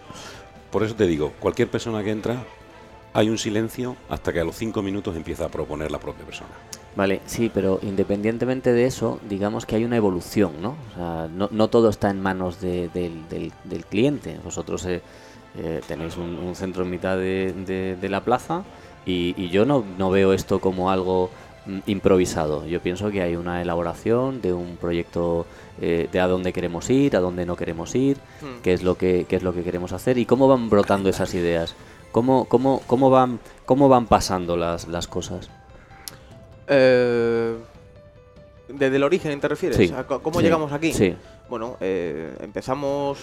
Por 0.70 0.84
eso 0.84 0.94
te 0.94 1.08
digo, 1.08 1.32
cualquier 1.40 1.68
persona 1.68 2.04
que 2.04 2.12
entra, 2.12 2.44
hay 3.12 3.28
un 3.28 3.38
silencio 3.38 3.96
hasta 4.08 4.32
que 4.32 4.38
a 4.38 4.44
los 4.44 4.54
cinco 4.54 4.80
minutos 4.80 5.16
empieza 5.16 5.46
a 5.46 5.48
proponer 5.48 5.90
la 5.90 5.98
propia 5.98 6.24
persona. 6.24 6.50
Vale, 6.96 7.20
sí, 7.26 7.50
pero 7.54 7.78
independientemente 7.82 8.72
de 8.72 8.84
eso, 8.86 9.20
digamos 9.28 9.64
que 9.64 9.76
hay 9.76 9.84
una 9.84 9.96
evolución, 9.96 10.52
¿no? 10.60 10.70
O 10.92 10.94
sea, 10.96 11.28
no, 11.32 11.48
no 11.52 11.68
todo 11.68 11.88
está 11.88 12.10
en 12.10 12.20
manos 12.20 12.60
de- 12.60 12.88
del, 12.88 13.28
del- 13.28 13.52
del 13.64 13.86
cliente. 13.86 14.36
Vosotros 14.44 14.84
eh, 14.86 15.00
eh, 15.56 15.80
tenéis 15.86 16.16
un, 16.16 16.36
un 16.38 16.54
centro 16.56 16.82
en 16.82 16.90
mitad 16.90 17.16
de, 17.16 17.54
de- 17.64 17.96
de 17.96 18.08
la 18.08 18.22
plaza 18.24 18.64
y, 19.06 19.34
y 19.40 19.50
yo 19.50 19.64
no, 19.64 19.84
no 19.98 20.10
veo 20.10 20.32
esto 20.32 20.58
como 20.60 20.90
algo 20.90 21.30
mm, 21.66 21.78
improvisado. 21.86 22.66
Yo 22.66 22.80
pienso 22.80 23.10
que 23.10 23.22
hay 23.22 23.36
una 23.36 23.62
elaboración 23.62 24.40
de 24.42 24.52
un 24.52 24.76
proyecto 24.76 25.46
eh, 25.80 26.08
de 26.10 26.20
a 26.20 26.26
dónde 26.26 26.52
queremos 26.52 26.90
ir, 26.90 27.16
a 27.16 27.20
dónde 27.20 27.46
no 27.46 27.54
queremos 27.54 27.94
ir, 27.94 28.16
Mm. 28.42 28.62
qué 28.62 28.72
es 28.72 28.82
lo 28.82 28.96
que, 28.98 29.26
qué 29.28 29.36
es 29.36 29.44
lo 29.44 29.54
que 29.54 29.62
queremos 29.62 29.92
hacer 29.92 30.18
y 30.18 30.26
cómo 30.26 30.48
van 30.48 30.68
brotando 30.68 31.08
esas 31.08 31.34
ideas. 31.34 31.76
¿Cómo, 32.10 32.46
cómo, 32.46 32.82
cómo, 32.88 33.10
van, 33.10 33.38
cómo 33.64 33.88
van 33.88 34.06
pasando 34.06 34.56
las, 34.56 34.88
las 34.88 35.06
cosas? 35.06 35.48
Eh, 36.70 37.56
¿Desde 38.68 38.96
el 38.96 39.02
origen 39.02 39.38
te 39.40 39.48
refieres? 39.48 39.76
Sí, 39.76 39.92
¿A 39.94 40.04
co- 40.06 40.22
¿Cómo 40.22 40.38
sí, 40.38 40.44
llegamos 40.44 40.72
aquí? 40.72 40.92
Sí. 40.92 41.16
Bueno, 41.48 41.76
eh, 41.80 42.32
empezamos, 42.40 43.18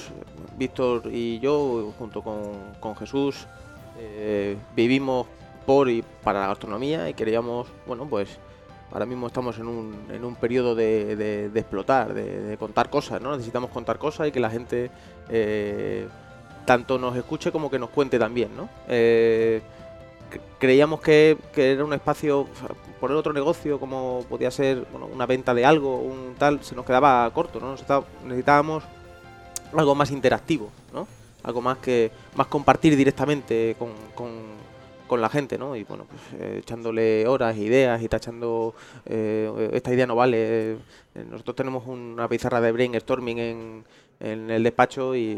Víctor 0.58 1.04
y 1.10 1.40
yo, 1.40 1.94
junto 1.98 2.22
con, 2.22 2.74
con 2.82 2.96
Jesús, 2.98 3.48
eh, 3.98 4.58
vivimos 4.76 5.26
por 5.66 5.90
y 5.90 6.04
para 6.24 6.42
la 6.42 6.48
gastronomía 6.48 7.10
y 7.10 7.14
queríamos, 7.14 7.68
bueno, 7.86 8.06
pues 8.10 8.38
ahora 8.92 9.06
mismo 9.06 9.28
estamos 9.28 9.58
en 9.60 9.68
un, 9.68 9.96
en 10.12 10.26
un 10.26 10.36
periodo 10.36 10.76
de, 10.76 11.16
de- 11.16 11.50
de 11.50 11.60
explotar, 11.62 12.14
de, 12.14 12.42
de 12.42 12.58
contar 12.58 12.90
cosas, 12.90 13.22
¿no? 13.22 13.32
Necesitamos 13.32 13.70
contar 13.72 13.98
cosas 13.98 14.28
y 14.28 14.32
que 14.34 14.42
la 14.42 14.50
gente 14.50 14.92
eh, 15.30 16.08
tanto 16.66 16.98
nos 16.98 17.16
escuche 17.16 17.54
como 17.54 17.72
que 17.72 17.80
nos 17.80 17.90
cuente 17.92 18.20
también, 18.20 18.50
¿no? 18.58 18.68
Cre- 20.32 20.42
creíamos 20.60 21.02
que, 21.02 21.38
que 21.54 21.72
era 21.72 21.86
un 21.86 21.94
espacio, 21.94 22.48
poner 23.00 23.16
otro 23.18 23.34
negocio 23.34 23.80
como 23.80 24.26
podía 24.30 24.52
ser 24.52 24.86
bueno, 24.92 25.08
una 25.08 25.26
venta 25.26 25.54
de 25.54 25.66
algo, 25.66 25.98
un 26.00 26.36
tal, 26.38 26.64
se 26.64 26.76
nos 26.76 26.86
quedaba 26.86 27.30
corto, 27.34 27.60
¿no? 27.60 27.76
Necesitábamos 28.26 28.84
algo 29.76 29.96
más 29.96 30.12
interactivo, 30.12 30.70
¿no? 30.94 31.08
Algo 31.44 31.62
más 31.62 31.78
que 31.78 32.12
más 32.36 32.48
compartir 32.48 32.96
directamente 32.96 33.76
con, 33.80 33.90
con- 34.16 34.58
con 35.08 35.22
la 35.22 35.30
gente, 35.30 35.58
¿no? 35.58 35.74
Y 35.78 35.86
bueno, 35.86 36.06
pues 36.10 36.22
eh, 36.42 36.58
echándole 36.60 37.26
horas, 37.28 37.56
ideas 37.56 38.02
y 38.02 38.10
tachando 38.10 38.76
eh, 39.06 39.70
esta 39.72 39.94
idea 39.94 40.06
no 40.06 40.16
vale. 40.18 40.36
eh, 40.74 40.78
nosotros 41.30 41.56
tenemos 41.56 41.88
una 41.88 42.28
pizarra 42.28 42.60
de 42.60 42.74
brainstorming 42.74 43.40
en, 43.40 43.86
en 44.20 44.50
el 44.50 44.64
despacho 44.64 45.16
y 45.16 45.36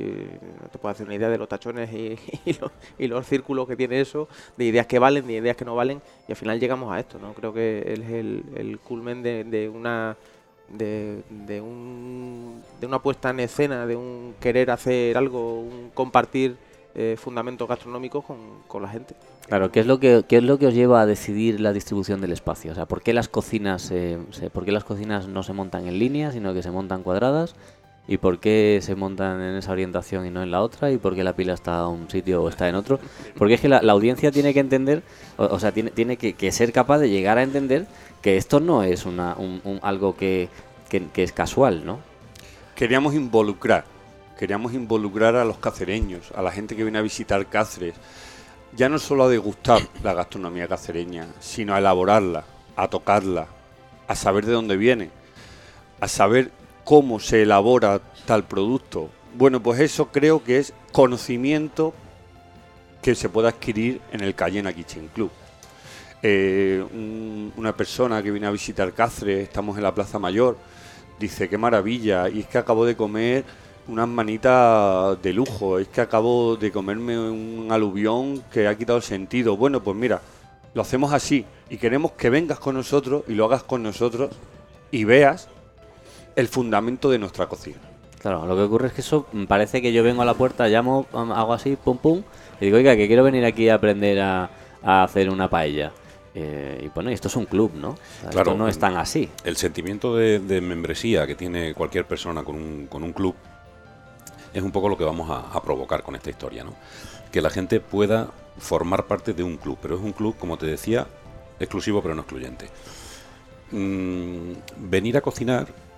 te 0.71 0.77
puedo 0.79 0.91
hacer 0.91 1.05
una 1.05 1.15
idea 1.15 1.29
de 1.29 1.37
los 1.37 1.49
tachones 1.49 1.91
y, 1.93 2.17
y 2.45 2.53
los, 2.53 2.71
y 2.97 3.07
los 3.07 3.25
círculos 3.27 3.67
que 3.67 3.75
tiene 3.75 3.99
eso, 4.01 4.27
de 4.57 4.65
ideas 4.65 4.87
que 4.87 4.99
valen, 4.99 5.27
de 5.27 5.33
ideas 5.33 5.57
que 5.57 5.65
no 5.65 5.75
valen, 5.75 6.01
y 6.27 6.31
al 6.31 6.37
final 6.37 6.59
llegamos 6.59 6.91
a 6.91 6.99
esto, 6.99 7.19
¿no? 7.19 7.33
Creo 7.33 7.53
que 7.53 7.79
es 7.85 7.99
el, 8.09 8.79
culmen 8.83 9.21
de, 9.23 9.69
una 9.73 10.15
de, 10.69 11.23
de 11.29 11.61
un 11.61 12.61
de 12.79 12.87
una 12.87 12.99
puesta 12.99 13.31
en 13.31 13.39
escena, 13.41 13.85
de 13.85 13.95
un 13.95 14.35
querer 14.39 14.71
hacer 14.71 15.17
algo, 15.17 15.59
un 15.61 15.91
compartir 15.93 16.55
eh, 16.95 17.15
fundamentos 17.19 17.67
gastronómicos 17.67 18.23
con, 18.25 18.37
con 18.67 18.81
la 18.81 18.89
gente. 18.89 19.13
Claro, 19.47 19.71
¿qué 19.71 19.79
es, 19.79 19.87
lo 19.87 19.99
que, 19.99 20.23
¿qué 20.27 20.37
es 20.37 20.43
lo 20.43 20.59
que 20.59 20.67
os 20.67 20.73
lleva 20.75 21.01
a 21.01 21.05
decidir 21.07 21.59
la 21.59 21.73
distribución 21.73 22.21
del 22.21 22.31
espacio? 22.31 22.71
O 22.71 22.75
sea, 22.75 22.85
¿por 22.85 23.01
qué 23.01 23.13
las 23.13 23.27
cocinas, 23.27 23.89
eh, 23.91 24.19
se- 24.31 24.49
por 24.51 24.63
qué 24.63 24.71
las 24.71 24.83
cocinas 24.83 25.27
no 25.27 25.41
se 25.43 25.53
montan 25.53 25.87
en 25.87 25.97
línea, 25.97 26.31
sino 26.31 26.53
que 26.53 26.61
se 26.61 26.69
montan 26.71 27.01
cuadradas? 27.01 27.55
¿Y 28.11 28.17
por 28.17 28.39
qué 28.39 28.79
se 28.81 28.95
montan 28.95 29.39
en 29.39 29.55
esa 29.55 29.71
orientación 29.71 30.25
y 30.25 30.31
no 30.31 30.41
en 30.41 30.49
la 30.49 30.61
otra? 30.63 30.89
¿Y 30.91 30.97
por 30.97 31.13
qué 31.13 31.23
la 31.23 31.33
pila 31.35 31.53
está 31.53 31.77
a 31.77 31.87
un 31.87 32.09
sitio 32.09 32.41
o 32.41 32.49
está 32.49 32.67
en 32.67 32.73
otro? 32.73 32.99
Porque 33.37 33.53
es 33.53 33.61
que 33.61 33.69
la, 33.69 33.77
audiencia 33.77 34.31
tiene 34.31 34.51
que 34.51 34.59
entender, 34.59 35.03
o, 35.37 35.59
sea, 35.59 35.71
tiene, 35.71 35.91
tiene 35.91 36.17
que, 36.17 36.51
ser 36.51 36.71
capaz 36.71 36.97
de 36.97 37.11
llegar 37.11 37.37
a 37.37 37.43
entender 37.43 37.85
que 38.23 38.35
esto 38.35 38.59
no 38.59 38.81
es 38.81 39.05
una, 39.05 39.35
un- 39.37 39.61
un- 39.63 39.79
algo 39.83 40.17
que, 40.17 40.49
que- 40.89 41.07
que 41.13 41.21
es 41.21 41.31
casual, 41.31 41.85
¿no? 41.85 41.99
Queríamos 42.73 43.13
involucrar, 43.13 43.85
queríamos 44.39 44.73
involucrar 44.73 45.35
a 45.35 45.45
los 45.45 45.59
cacereños, 45.59 46.31
a 46.35 46.41
la 46.41 46.49
gente 46.51 46.75
que 46.75 46.81
viene 46.81 46.97
a 46.97 47.03
visitar 47.03 47.45
Cáceres, 47.45 47.93
ya 48.75 48.89
no 48.89 48.97
solo 48.97 49.25
a 49.25 49.29
degustar 49.29 49.81
la 50.03 50.15
gastronomía 50.15 50.67
cacereña, 50.67 51.27
sino 51.39 51.75
a 51.75 51.77
elaborarla, 51.77 52.43
a 52.75 52.87
tocarla, 52.87 53.45
a 54.07 54.15
saber 54.15 54.47
de 54.47 54.53
dónde 54.53 54.77
viene, 54.77 55.11
a 56.01 56.07
saber 56.07 56.49
cómo 56.89 57.19
se 57.19 57.43
elabora 57.43 58.01
tal 58.25 58.45
producto. 58.45 59.09
Bueno, 59.35 59.61
pues 59.61 59.79
eso 59.79 60.07
creo 60.07 60.43
que 60.43 60.57
es 60.57 60.73
conocimiento 60.91 61.93
que 63.03 63.13
se 63.13 63.29
puede 63.29 63.47
adquirir 63.47 64.01
en 64.11 64.21
el 64.21 64.33
Cayena 64.33 64.73
Kitchen 64.73 65.07
Club. 65.13 65.29
Eh, 66.23 66.83
un- 66.91 67.53
una 67.57 67.77
persona 67.77 68.23
que 68.23 68.31
viene 68.31 68.47
a 68.47 68.49
visitar 68.49 68.91
Cáceres, 68.91 69.43
estamos 69.43 69.77
en 69.77 69.83
la 69.83 69.93
Plaza 69.93 70.17
Mayor, 70.17 70.57
dice, 71.19 71.47
qué 71.47 71.59
maravilla, 71.59 72.27
y 72.27 72.39
es 72.39 72.47
que 72.47 72.57
acabo 72.57 72.83
de 72.87 72.95
comer 72.95 73.43
unas 73.87 74.07
manitas 74.07 75.21
de 75.21 75.31
lujo, 75.31 75.77
es 75.77 75.89
que 75.89 76.01
acabo 76.01 76.55
de 76.55 76.71
comerme 76.71 77.19
un 77.19 77.67
aluvión 77.69 78.41
que 78.51 78.67
ha 78.67 78.75
quitado 78.75 78.97
el 78.97 79.03
sentido. 79.03 79.55
Bueno, 79.55 79.83
pues 79.83 79.95
mira, 79.95 80.23
lo 80.73 80.81
hacemos 80.81 81.13
así 81.13 81.45
y 81.69 81.77
queremos 81.77 82.13
que 82.13 82.31
vengas 82.31 82.57
con 82.57 82.73
nosotros 82.73 83.25
y 83.27 83.35
lo 83.35 83.45
hagas 83.45 83.61
con 83.61 83.83
nosotros 83.83 84.31
y 84.89 85.03
veas 85.03 85.49
el 86.35 86.47
fundamento 86.47 87.09
de 87.09 87.19
nuestra 87.19 87.47
cocina. 87.47 87.77
Claro, 88.19 88.45
lo 88.45 88.55
que 88.55 88.63
ocurre 88.63 88.87
es 88.87 88.93
que 88.93 89.01
eso 89.01 89.27
mm, 89.31 89.45
parece 89.45 89.81
que 89.81 89.93
yo 89.93 90.03
vengo 90.03 90.21
a 90.21 90.25
la 90.25 90.33
puerta, 90.33 90.67
llamo, 90.67 91.07
um, 91.13 91.31
hago 91.31 91.53
así, 91.53 91.77
pum 91.77 91.97
pum, 91.97 92.21
y 92.59 92.65
digo, 92.65 92.77
oiga, 92.77 92.95
que 92.95 93.07
quiero 93.07 93.23
venir 93.23 93.45
aquí 93.45 93.69
a 93.69 93.75
aprender 93.75 94.19
a, 94.19 94.49
a 94.83 95.03
hacer 95.03 95.29
una 95.29 95.49
paella. 95.49 95.91
Eh, 96.35 96.83
y 96.85 96.87
bueno, 96.89 97.09
y 97.09 97.13
esto 97.13 97.27
es 97.27 97.35
un 97.35 97.45
club, 97.45 97.71
¿no? 97.75 97.89
O 97.89 97.97
sea, 98.21 98.29
Claro, 98.29 98.51
esto 98.51 98.57
no 98.57 98.67
es 98.67 98.77
tan 98.77 98.97
así. 98.97 99.29
El 99.43 99.55
sentimiento 99.57 100.15
de, 100.15 100.39
de 100.39 100.61
membresía 100.61 101.25
que 101.25 101.35
tiene 101.35 101.73
cualquier 101.73 102.05
persona 102.05 102.43
con 102.43 102.55
un, 102.55 102.87
con 102.87 103.03
un 103.03 103.13
club 103.13 103.35
es 104.53 104.61
un 104.61 104.71
poco 104.71 104.89
lo 104.89 104.97
que 104.97 105.03
vamos 105.03 105.29
a, 105.29 105.51
a 105.51 105.61
provocar 105.63 106.03
con 106.03 106.15
esta 106.15 106.29
historia, 106.29 106.63
¿no? 106.63 106.75
Que 107.31 107.41
la 107.41 107.49
gente 107.49 107.79
pueda 107.79 108.29
formar 108.57 109.05
parte 109.07 109.33
de 109.33 109.43
un 109.43 109.57
club, 109.57 109.77
pero 109.81 109.95
es 109.95 110.01
un 110.01 110.11
club, 110.11 110.35
como 110.37 110.57
te 110.57 110.65
decía, 110.65 111.07
exclusivo 111.59 112.01
pero 112.01 112.15
no 112.15 112.21
excluyente. 112.21 112.67
Mm, 113.71 114.53
venir 114.77 115.17
a 115.17 115.21
cocinar 115.21 115.67
mm, 115.67 115.88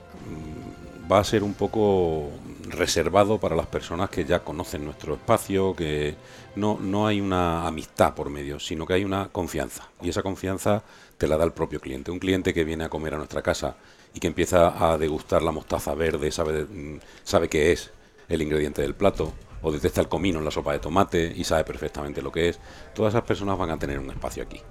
va 1.12 1.20
a 1.20 1.24
ser 1.24 1.44
un 1.44 1.54
poco 1.54 2.30
reservado 2.68 3.38
para 3.38 3.56
las 3.56 3.68
personas 3.68 4.10
que 4.10 4.26
ya 4.26 4.44
conocen 4.44 4.86
nuestro 4.86 5.16
espacio, 5.16 5.76
que 5.76 6.16
no, 6.56 6.78
no 6.80 7.06
hay 7.08 7.20
una 7.20 7.68
amistad 7.68 8.14
por 8.14 8.30
medio, 8.30 8.60
sino 8.60 8.86
que 8.86 8.94
hay 8.94 9.04
una 9.04 9.30
confianza. 9.30 9.90
Y 10.02 10.10
esa 10.10 10.24
confianza 10.24 10.84
te 11.18 11.28
la 11.28 11.38
da 11.38 11.44
el 11.44 11.52
propio 11.52 11.80
cliente. 11.80 12.12
Un 12.12 12.20
cliente 12.20 12.54
que 12.54 12.64
viene 12.64 12.86
a 12.86 12.90
comer 12.90 13.14
a 13.14 13.18
nuestra 13.18 13.42
casa 13.42 13.76
y 14.14 14.20
que 14.20 14.28
empieza 14.28 14.92
a 14.92 14.98
degustar 14.98 15.42
la 15.42 15.52
mostaza 15.52 15.94
verde, 15.94 16.32
sabe, 16.32 16.64
mm, 16.64 17.00
sabe 17.24 17.50
qué 17.50 17.72
es 17.72 17.92
el 18.30 18.42
ingrediente 18.42 18.82
del 18.82 18.96
plato, 18.96 19.34
o 19.62 19.72
detecta 19.72 20.02
el 20.02 20.08
comino 20.08 20.40
en 20.40 20.46
la 20.46 20.52
sopa 20.52 20.74
de 20.74 20.80
tomate 20.80 21.34
y 21.36 21.44
sabe 21.44 21.64
perfectamente 21.64 22.22
lo 22.22 22.32
que 22.32 22.50
es, 22.50 22.60
todas 22.96 23.14
esas 23.14 23.24
personas 23.24 23.58
van 23.58 23.70
a 23.70 23.78
tener 23.78 24.00
un 24.00 24.10
espacio 24.10 24.44
aquí. 24.44 24.62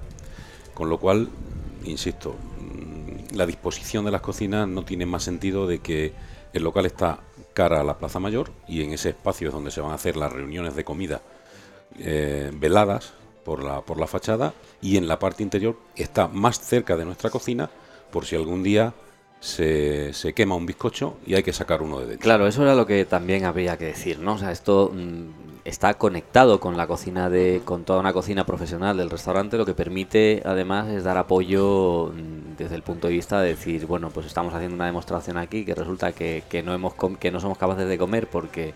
Con 0.75 0.89
lo 0.89 0.99
cual, 0.99 1.29
insisto, 1.85 2.35
la 3.33 3.47
disposición 3.47 4.05
de 4.05 4.11
las 4.11 4.21
cocinas 4.21 4.69
no 4.69 4.85
tiene 4.85 5.07
más 5.07 5.23
sentido 5.23 5.67
de 5.67 5.79
que 5.79 6.13
el 6.53 6.63
local 6.63 6.87
está 6.87 7.21
cara 7.53 7.81
a 7.81 7.85
la 7.85 7.99
Plaza 7.99 8.19
Mayor 8.21 8.53
y 8.67 8.83
en 8.83 8.93
ese 8.93 9.11
espacio 9.11 9.49
es 9.49 9.55
donde 9.55 9.71
se 9.71 9.81
van 9.81 9.93
a 9.93 9.95
hacer 9.95 10.17
las 10.17 10.33
reuniones 10.33 10.75
de 10.75 10.85
comida 10.85 11.23
eh, 11.99 12.51
veladas 12.55 13.13
por 13.45 13.63
la, 13.63 13.83
por 13.83 13.99
la 13.99 14.07
fachada 14.07 14.55
y 14.81 14.97
en 14.97 15.09
la 15.09 15.19
parte 15.19 15.43
interior 15.43 15.77
está 15.97 16.29
más 16.29 16.61
cerca 16.61 16.97
de 16.97 17.05
nuestra 17.05 17.31
cocina 17.31 17.71
por 18.11 18.27
si 18.27 18.37
algún 18.37 18.63
día 18.63 18.95
se, 19.41 20.13
se 20.13 20.35
quema 20.35 20.55
un 20.55 20.67
bizcocho 20.67 21.17
y 21.27 21.35
hay 21.35 21.43
que 21.43 21.53
sacar 21.53 21.83
uno 21.83 21.99
de 22.01 22.07
dentro. 22.07 22.23
Claro, 22.23 22.47
eso 22.47 22.63
era 22.63 22.75
lo 22.75 22.87
que 22.87 23.05
también 23.07 23.45
habría 23.45 23.77
que 23.79 23.87
decir, 23.87 24.19
¿no? 24.19 24.35
O 24.35 24.39
sea, 24.39 24.53
esto 24.53 24.93
mm, 24.95 25.51
está 25.65 25.95
conectado 25.95 26.61
con 26.61 26.77
la 26.77 26.87
cocina 26.87 27.31
de, 27.31 27.63
con 27.65 27.85
toda 27.85 28.01
una 28.01 28.13
cocina 28.13 28.45
profesional 28.45 28.99
del 28.99 29.09
restaurante, 29.09 29.57
lo 29.57 29.65
que 29.65 29.75
permite 29.75 30.43
además 30.45 30.89
es 30.89 31.05
dar 31.05 31.17
apoyo 31.17 32.13
mm, 32.15 32.57
desde 32.59 32.75
el 32.75 32.83
punto 32.83 33.09
de 33.09 33.15
vista 33.15 33.41
de 33.41 33.49
decir, 33.49 33.87
bueno, 33.87 34.11
pues 34.11 34.27
estamos 34.27 34.53
haciendo 34.53 34.75
una 34.75 34.87
demostración 34.87 35.39
aquí 35.39 35.65
que 35.65 35.75
resulta 35.75 36.13
que, 36.13 36.45
que 36.49 36.63
no 36.63 36.75
hemos 36.75 36.95
que 37.19 37.31
no 37.31 37.41
somos 37.41 37.57
capaces 37.57 37.89
de 37.89 37.99
comer 37.99 38.29
porque 38.29 38.75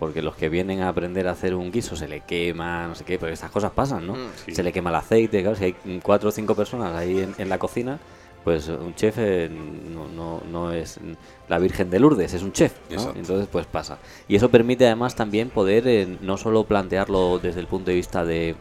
porque 0.00 0.20
los 0.20 0.34
que 0.34 0.48
vienen 0.48 0.80
a 0.80 0.88
aprender 0.88 1.28
a 1.28 1.32
hacer 1.32 1.54
un 1.54 1.70
guiso 1.70 1.94
se 1.94 2.08
le 2.08 2.22
quema, 2.22 2.88
no 2.88 2.96
sé 2.96 3.04
qué, 3.04 3.20
porque 3.20 3.34
estas 3.34 3.52
cosas 3.52 3.70
pasan, 3.70 4.04
¿no? 4.04 4.14
Mm, 4.14 4.28
sí. 4.44 4.52
Se 4.52 4.64
le 4.64 4.72
quema 4.72 4.90
el 4.90 4.96
aceite, 4.96 5.42
claro, 5.42 5.56
si 5.56 5.64
hay 5.64 5.76
cuatro 6.02 6.28
o 6.28 6.32
cinco 6.32 6.56
personas 6.56 6.92
ahí 6.96 7.20
en, 7.20 7.36
en 7.38 7.48
la 7.48 7.58
cocina, 7.58 8.00
pues 8.46 8.68
un 8.68 8.94
chef 8.94 9.16
eh, 9.18 9.50
no, 9.50 10.06
no, 10.06 10.40
no 10.48 10.70
es 10.70 11.00
la 11.48 11.58
Virgen 11.58 11.90
de 11.90 11.98
Lourdes, 11.98 12.32
es 12.32 12.44
un 12.44 12.52
chef. 12.52 12.72
Entonces, 12.88 13.48
pues 13.50 13.66
pasa. 13.66 13.98
Y 14.28 14.36
eso 14.36 14.52
permite 14.52 14.86
además 14.86 15.16
también 15.16 15.50
poder 15.50 15.88
eh, 15.88 16.16
no 16.20 16.36
solo 16.36 16.62
plantearlo 16.62 17.40
desde 17.40 17.58
el 17.58 17.66
punto 17.66 17.90
de 17.90 17.96
vista 17.96 18.24
de, 18.24 18.54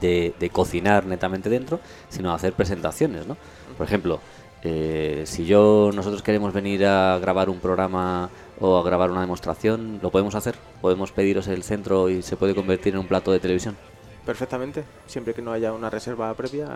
de, 0.00 0.32
de 0.38 0.50
cocinar 0.50 1.06
netamente 1.06 1.50
dentro, 1.50 1.80
sino 2.08 2.32
hacer 2.32 2.52
presentaciones, 2.52 3.26
¿no? 3.26 3.36
Por 3.76 3.84
ejemplo, 3.84 4.20
eh, 4.62 5.24
si 5.26 5.44
yo 5.44 5.90
nosotros 5.92 6.22
queremos 6.22 6.52
venir 6.52 6.86
a 6.86 7.18
grabar 7.18 7.50
un 7.50 7.58
programa 7.58 8.30
o 8.60 8.78
a 8.78 8.84
grabar 8.84 9.10
una 9.10 9.22
demostración, 9.22 9.98
¿lo 10.00 10.12
podemos 10.12 10.36
hacer? 10.36 10.54
¿Podemos 10.80 11.10
pediros 11.10 11.48
el 11.48 11.64
centro 11.64 12.10
y 12.10 12.22
se 12.22 12.36
puede 12.36 12.54
convertir 12.54 12.94
en 12.94 13.00
un 13.00 13.08
plato 13.08 13.32
de 13.32 13.40
televisión? 13.40 13.76
Perfectamente. 14.24 14.84
Siempre 15.06 15.34
que 15.34 15.42
no 15.42 15.50
haya 15.52 15.72
una 15.72 15.88
reserva 15.90 16.32
previa, 16.34 16.68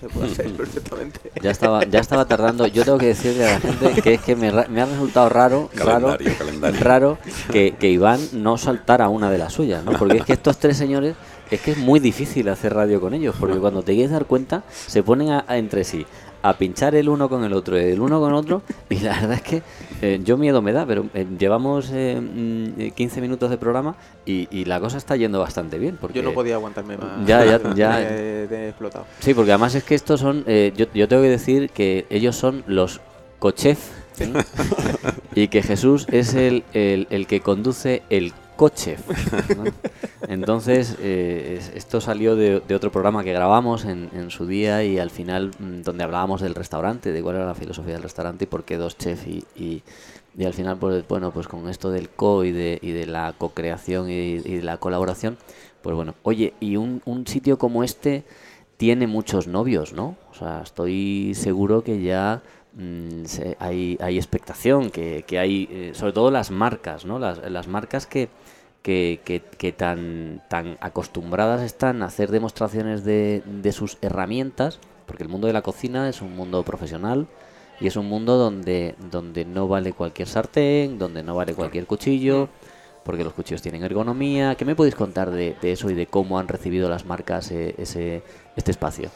se 0.00 0.08
puede 0.08 0.26
hacer 0.32 0.52
perfectamente. 0.52 1.20
Ya 1.40 1.50
estaba, 1.50 1.84
ya 1.84 2.00
estaba 2.00 2.24
tardando. 2.26 2.66
Yo 2.66 2.84
tengo 2.84 2.98
que 2.98 3.06
decirle 3.06 3.46
a 3.48 3.52
la 3.54 3.60
gente 3.60 4.02
que 4.02 4.14
es 4.14 4.20
que 4.20 4.36
me, 4.36 4.50
ra- 4.50 4.66
me 4.68 4.82
ha 4.82 4.86
resultado 4.86 5.28
raro, 5.28 5.70
raro, 5.74 6.16
calendario. 6.38 6.80
raro 6.80 7.18
que, 7.52 7.76
que 7.78 7.88
Iván 7.88 8.20
no 8.32 8.58
saltara 8.58 9.08
una 9.08 9.30
de 9.30 9.38
las 9.38 9.52
suyas, 9.52 9.84
¿no? 9.84 9.92
Porque 9.92 10.18
es 10.18 10.24
que 10.24 10.32
estos 10.32 10.58
tres 10.58 10.76
señores 10.76 11.14
es 11.50 11.60
que 11.60 11.72
es 11.72 11.78
muy 11.78 12.00
difícil 12.00 12.48
hacer 12.48 12.74
radio 12.74 13.00
con 13.00 13.14
ellos, 13.14 13.34
porque 13.38 13.58
cuando 13.58 13.82
te 13.82 13.92
quieres 13.94 14.10
dar 14.12 14.26
cuenta 14.26 14.62
se 14.68 15.02
ponen 15.02 15.30
a- 15.30 15.44
a 15.48 15.58
entre 15.58 15.84
sí 15.84 16.04
a 16.40 16.56
pinchar 16.56 16.94
el 16.94 17.08
uno 17.08 17.28
con 17.28 17.42
el 17.42 17.52
otro, 17.52 17.76
el 17.76 17.98
uno 18.00 18.20
con 18.20 18.32
otro, 18.32 18.62
y 18.88 19.00
la 19.00 19.14
verdad 19.20 19.32
es 19.32 19.42
que 19.42 19.62
eh, 20.02 20.20
yo 20.22 20.36
miedo 20.38 20.62
me 20.62 20.72
da, 20.72 20.86
pero 20.86 21.06
eh, 21.12 21.26
llevamos 21.36 21.90
eh, 21.92 22.20
mm, 22.20 22.80
eh, 22.80 22.90
15 22.92 23.20
minutos 23.20 23.50
de 23.50 23.58
programa 23.58 23.96
y, 24.24 24.46
y 24.56 24.64
la 24.64 24.78
cosa 24.78 24.98
está 24.98 25.16
yendo 25.16 25.40
bastante 25.40 25.78
bien. 25.78 25.98
Porque 26.00 26.18
Yo 26.18 26.22
no 26.22 26.32
podía 26.32 26.54
aguantarme 26.54 26.96
más. 26.96 27.26
Ya, 27.26 27.44
ya, 27.44 27.60
ya. 27.74 27.98
De 27.98 28.68
explotado. 28.68 29.04
Sí, 29.18 29.34
porque 29.34 29.50
además 29.50 29.74
es 29.74 29.82
que 29.82 29.96
estos 29.96 30.20
son, 30.20 30.44
eh, 30.46 30.72
yo, 30.76 30.86
yo 30.94 31.08
tengo 31.08 31.22
que 31.22 31.28
decir 31.28 31.70
que 31.70 32.06
ellos 32.08 32.36
son 32.36 32.62
los 32.68 33.00
cochef 33.40 33.78
¿sí? 34.12 34.32
y 35.34 35.48
que 35.48 35.62
Jesús 35.62 36.06
es 36.12 36.34
el, 36.34 36.62
el, 36.72 37.08
el 37.10 37.26
que 37.26 37.40
conduce 37.40 38.02
el 38.10 38.32
coche. 38.58 38.96
¿no? 39.56 39.64
Entonces, 40.28 40.96
eh, 41.00 41.56
es- 41.58 41.72
esto 41.74 42.00
salió 42.00 42.34
de, 42.36 42.56
otro 42.74 42.90
programa 42.92 43.22
que 43.24 43.32
grabamos 43.32 43.84
en, 43.84 44.10
en 44.12 44.30
su 44.30 44.46
día 44.46 44.82
y 44.84 44.98
al 44.98 45.10
final 45.10 45.52
mm, 45.58 45.82
donde 45.82 46.04
hablábamos 46.04 46.40
del 46.42 46.54
restaurante, 46.54 47.12
de 47.12 47.22
cuál 47.22 47.36
era 47.36 47.46
la 47.46 47.54
filosofía 47.54 47.94
del 47.94 48.02
restaurante 48.02 48.44
y 48.44 48.46
por 48.48 48.64
qué 48.64 48.76
dos 48.76 48.98
chefs 48.98 49.26
y, 49.26 49.44
y, 49.56 49.82
al 50.44 50.52
final, 50.54 50.76
pues 50.78 51.06
bueno, 51.08 51.32
pues 51.32 51.48
con 51.48 51.68
esto 51.68 51.90
del 51.90 52.10
co 52.10 52.44
y 52.44 52.52
de, 52.52 52.78
y 52.82 52.92
de 52.92 53.06
la 53.06 53.34
co-creación 53.38 54.10
y, 54.10 54.38
de 54.38 54.62
la 54.62 54.76
colaboración, 54.78 55.36
pues 55.82 55.96
bueno, 55.96 56.14
oye, 56.22 56.54
y 56.60 56.76
un, 56.76 57.02
un 57.06 57.26
sitio 57.26 57.58
como 57.58 57.82
este 57.84 58.24
tiene 58.76 59.06
muchos 59.06 59.46
novios, 59.48 59.92
¿no? 59.92 60.16
O 60.30 60.34
sea, 60.34 60.62
estoy 60.62 61.32
seguro 61.34 61.82
que 61.82 62.00
ya 62.02 62.42
mm, 62.74 63.24
hay, 63.58 63.98
hay 64.00 64.16
expectación, 64.16 64.90
que, 64.90 65.24
que 65.26 65.38
hay, 65.38 65.68
eh, 65.70 65.90
sobre 65.94 66.12
todo 66.12 66.30
las 66.30 66.50
marcas, 66.50 67.04
¿no? 67.04 67.18
Las, 67.18 67.38
las 67.50 67.66
marcas 67.68 68.06
que, 68.06 68.28
que, 68.88 69.20
que- 69.22 69.42
que 69.42 69.70
tan, 69.72 70.40
tan 70.48 70.78
acostumbradas 70.80 71.60
están 71.60 72.02
a 72.02 72.06
hacer 72.06 72.30
demostraciones 72.30 73.04
de, 73.04 73.42
de 73.44 73.72
sus 73.72 73.98
herramientas, 74.00 74.78
porque 75.04 75.24
el 75.24 75.28
mundo 75.28 75.46
de 75.46 75.52
la 75.52 75.60
cocina 75.60 76.08
es 76.08 76.22
un 76.22 76.34
mundo 76.34 76.62
profesional 76.62 77.26
y 77.80 77.86
es 77.86 77.96
un 77.96 78.06
mundo 78.06 78.38
donde, 78.38 78.94
donde 79.10 79.44
no 79.44 79.68
vale 79.68 79.92
cualquier 79.92 80.26
sartén, 80.26 80.98
donde 80.98 81.22
no 81.22 81.34
vale 81.34 81.52
cualquier 81.52 81.84
cuchillo, 81.86 82.48
porque 83.04 83.24
los 83.24 83.34
cuchillos 83.34 83.60
tienen 83.60 83.84
ergonomía. 83.84 84.54
¿Qué 84.54 84.64
me 84.64 84.74
podéis 84.74 84.94
contar 84.94 85.30
de, 85.30 85.54
de 85.60 85.72
eso 85.72 85.90
y 85.90 85.94
de 85.94 86.06
cómo 86.06 86.38
han 86.38 86.48
recibido 86.48 86.88
las 86.88 87.04
marcas 87.04 87.50
eh, 87.50 87.74
ese, 87.76 88.22
este 88.56 88.70
espacio? 88.70 89.10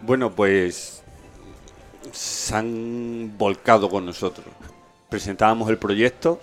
Bueno, 0.00 0.30
pues 0.32 1.02
se 2.12 2.54
han 2.54 3.38
volcado 3.38 3.88
con 3.88 4.04
nosotros. 4.04 4.46
Presentábamos 5.08 5.70
el 5.70 5.78
proyecto 5.78 6.40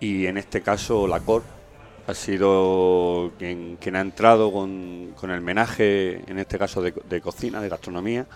y 0.00 0.26
en 0.26 0.38
este 0.38 0.62
caso 0.62 1.06
la 1.06 1.20
COR 1.20 1.42
ha 2.06 2.14
sido 2.14 3.32
quien, 3.38 3.78
ha 3.94 4.00
entrado 4.00 4.50
con, 4.50 5.14
el 5.22 5.40
menaje, 5.40 6.22
en 6.26 6.38
este 6.38 6.58
caso 6.58 6.80
de, 6.80 6.94
de 7.08 7.20
cocina, 7.20 7.60
de 7.60 7.68
gastronomía, 7.68 8.26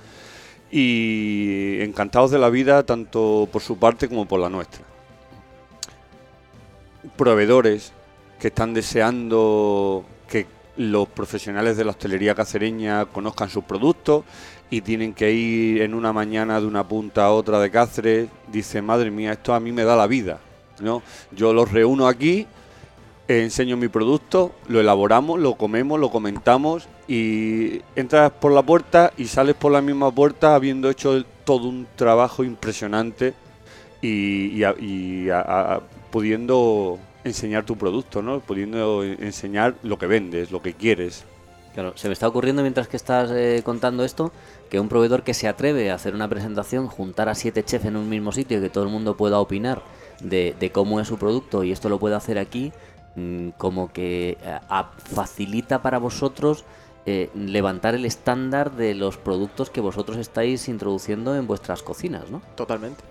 y 0.70 1.80
encantados 1.80 2.30
de 2.30 2.38
la 2.38 2.50
vida 2.50 2.82
tanto 2.82 3.48
por 3.50 3.62
su 3.62 3.78
parte 3.78 4.08
como 4.08 4.26
por 4.26 4.40
la 4.40 4.48
nuestra. 4.48 4.82
Proveedores 7.16 7.92
que 8.38 8.48
están 8.48 8.74
deseando 8.74 10.04
que 10.28 10.46
los 10.76 11.08
profesionales 11.08 11.76
de 11.76 11.84
la 11.84 11.90
hostelería 11.90 12.34
cacereña 12.34 13.04
conozcan 13.06 13.48
sus 13.48 13.64
productos 13.64 14.24
y 14.70 14.80
tienen 14.80 15.12
que 15.12 15.30
ir 15.30 15.82
en 15.82 15.94
una 15.94 16.12
mañana 16.12 16.60
de 16.60 16.66
una 16.66 16.86
punta 16.88 17.26
a 17.26 17.32
otra 17.32 17.60
de 17.60 17.70
Cáceres, 17.70 18.28
dice, 18.50 18.80
madre 18.80 19.10
mía, 19.10 19.32
esto 19.32 19.52
a 19.54 19.60
mí 19.60 19.70
me 19.70 19.84
da 19.84 19.94
la 19.94 20.06
vida. 20.06 20.40
¿No? 20.82 21.02
Yo 21.30 21.52
los 21.52 21.70
reúno 21.70 22.06
aquí, 22.06 22.46
enseño 23.28 23.76
mi 23.76 23.88
producto, 23.88 24.52
lo 24.68 24.80
elaboramos, 24.80 25.40
lo 25.40 25.54
comemos, 25.54 25.98
lo 25.98 26.10
comentamos 26.10 26.88
y 27.08 27.80
entras 27.96 28.32
por 28.32 28.52
la 28.52 28.62
puerta 28.62 29.12
y 29.16 29.26
sales 29.26 29.54
por 29.54 29.72
la 29.72 29.80
misma 29.80 30.10
puerta 30.10 30.54
habiendo 30.54 30.90
hecho 30.90 31.24
todo 31.44 31.68
un 31.68 31.86
trabajo 31.96 32.44
impresionante 32.44 33.34
y, 34.00 34.62
pudiendo 36.10 36.98
enseñar 37.24 37.64
tu 37.64 37.76
producto, 37.76 38.20
¿no? 38.20 38.40
pudiendo 38.40 39.04
enseñar 39.04 39.74
lo 39.82 39.98
que 39.98 40.06
vendes, 40.06 40.50
lo 40.50 40.60
que 40.60 40.74
quieres. 40.74 41.24
Claro, 41.72 41.96
se 41.96 42.08
me 42.08 42.12
está 42.12 42.28
ocurriendo 42.28 42.60
mientras 42.60 42.86
que 42.86 42.98
estás 42.98 43.30
eh, 43.30 43.62
contando 43.64 44.04
esto 44.04 44.30
que 44.68 44.78
un 44.78 44.90
proveedor 44.90 45.22
que 45.22 45.32
se 45.32 45.48
atreve 45.48 45.90
a 45.90 45.94
hacer 45.94 46.14
una 46.14 46.28
presentación, 46.28 46.86
juntar 46.86 47.30
a 47.30 47.34
siete 47.34 47.64
chefs 47.64 47.86
en 47.86 47.96
un 47.96 48.10
mismo 48.10 48.32
sitio 48.32 48.58
y 48.58 48.60
que 48.60 48.68
todo 48.68 48.84
el 48.84 48.90
mundo 48.90 49.16
pueda 49.16 49.38
opinar 49.38 49.82
de, 50.22 50.54
de 50.58 50.70
cómo 50.72 51.00
es 51.00 51.08
su 51.08 51.18
producto 51.18 51.64
y 51.64 51.72
esto 51.72 51.88
lo 51.88 51.98
puede 51.98 52.14
hacer 52.14 52.38
aquí, 52.38 52.72
mm, 53.16 53.50
como 53.58 53.92
que 53.92 54.38
eh, 54.42 54.58
a- 54.68 54.90
facilita 54.96 55.82
para 55.82 55.98
vosotros 55.98 56.64
eh, 57.04 57.30
levantar 57.34 57.94
el 57.96 58.04
estándar 58.04 58.72
de 58.72 58.94
los 58.94 59.16
productos 59.16 59.70
que 59.70 59.80
vosotros 59.80 60.18
estáis 60.18 60.68
introduciendo 60.68 61.34
en 61.34 61.46
vuestras 61.48 61.82
cocinas, 61.82 62.30
¿no? 62.30 62.40
Totalmente. 62.54 63.02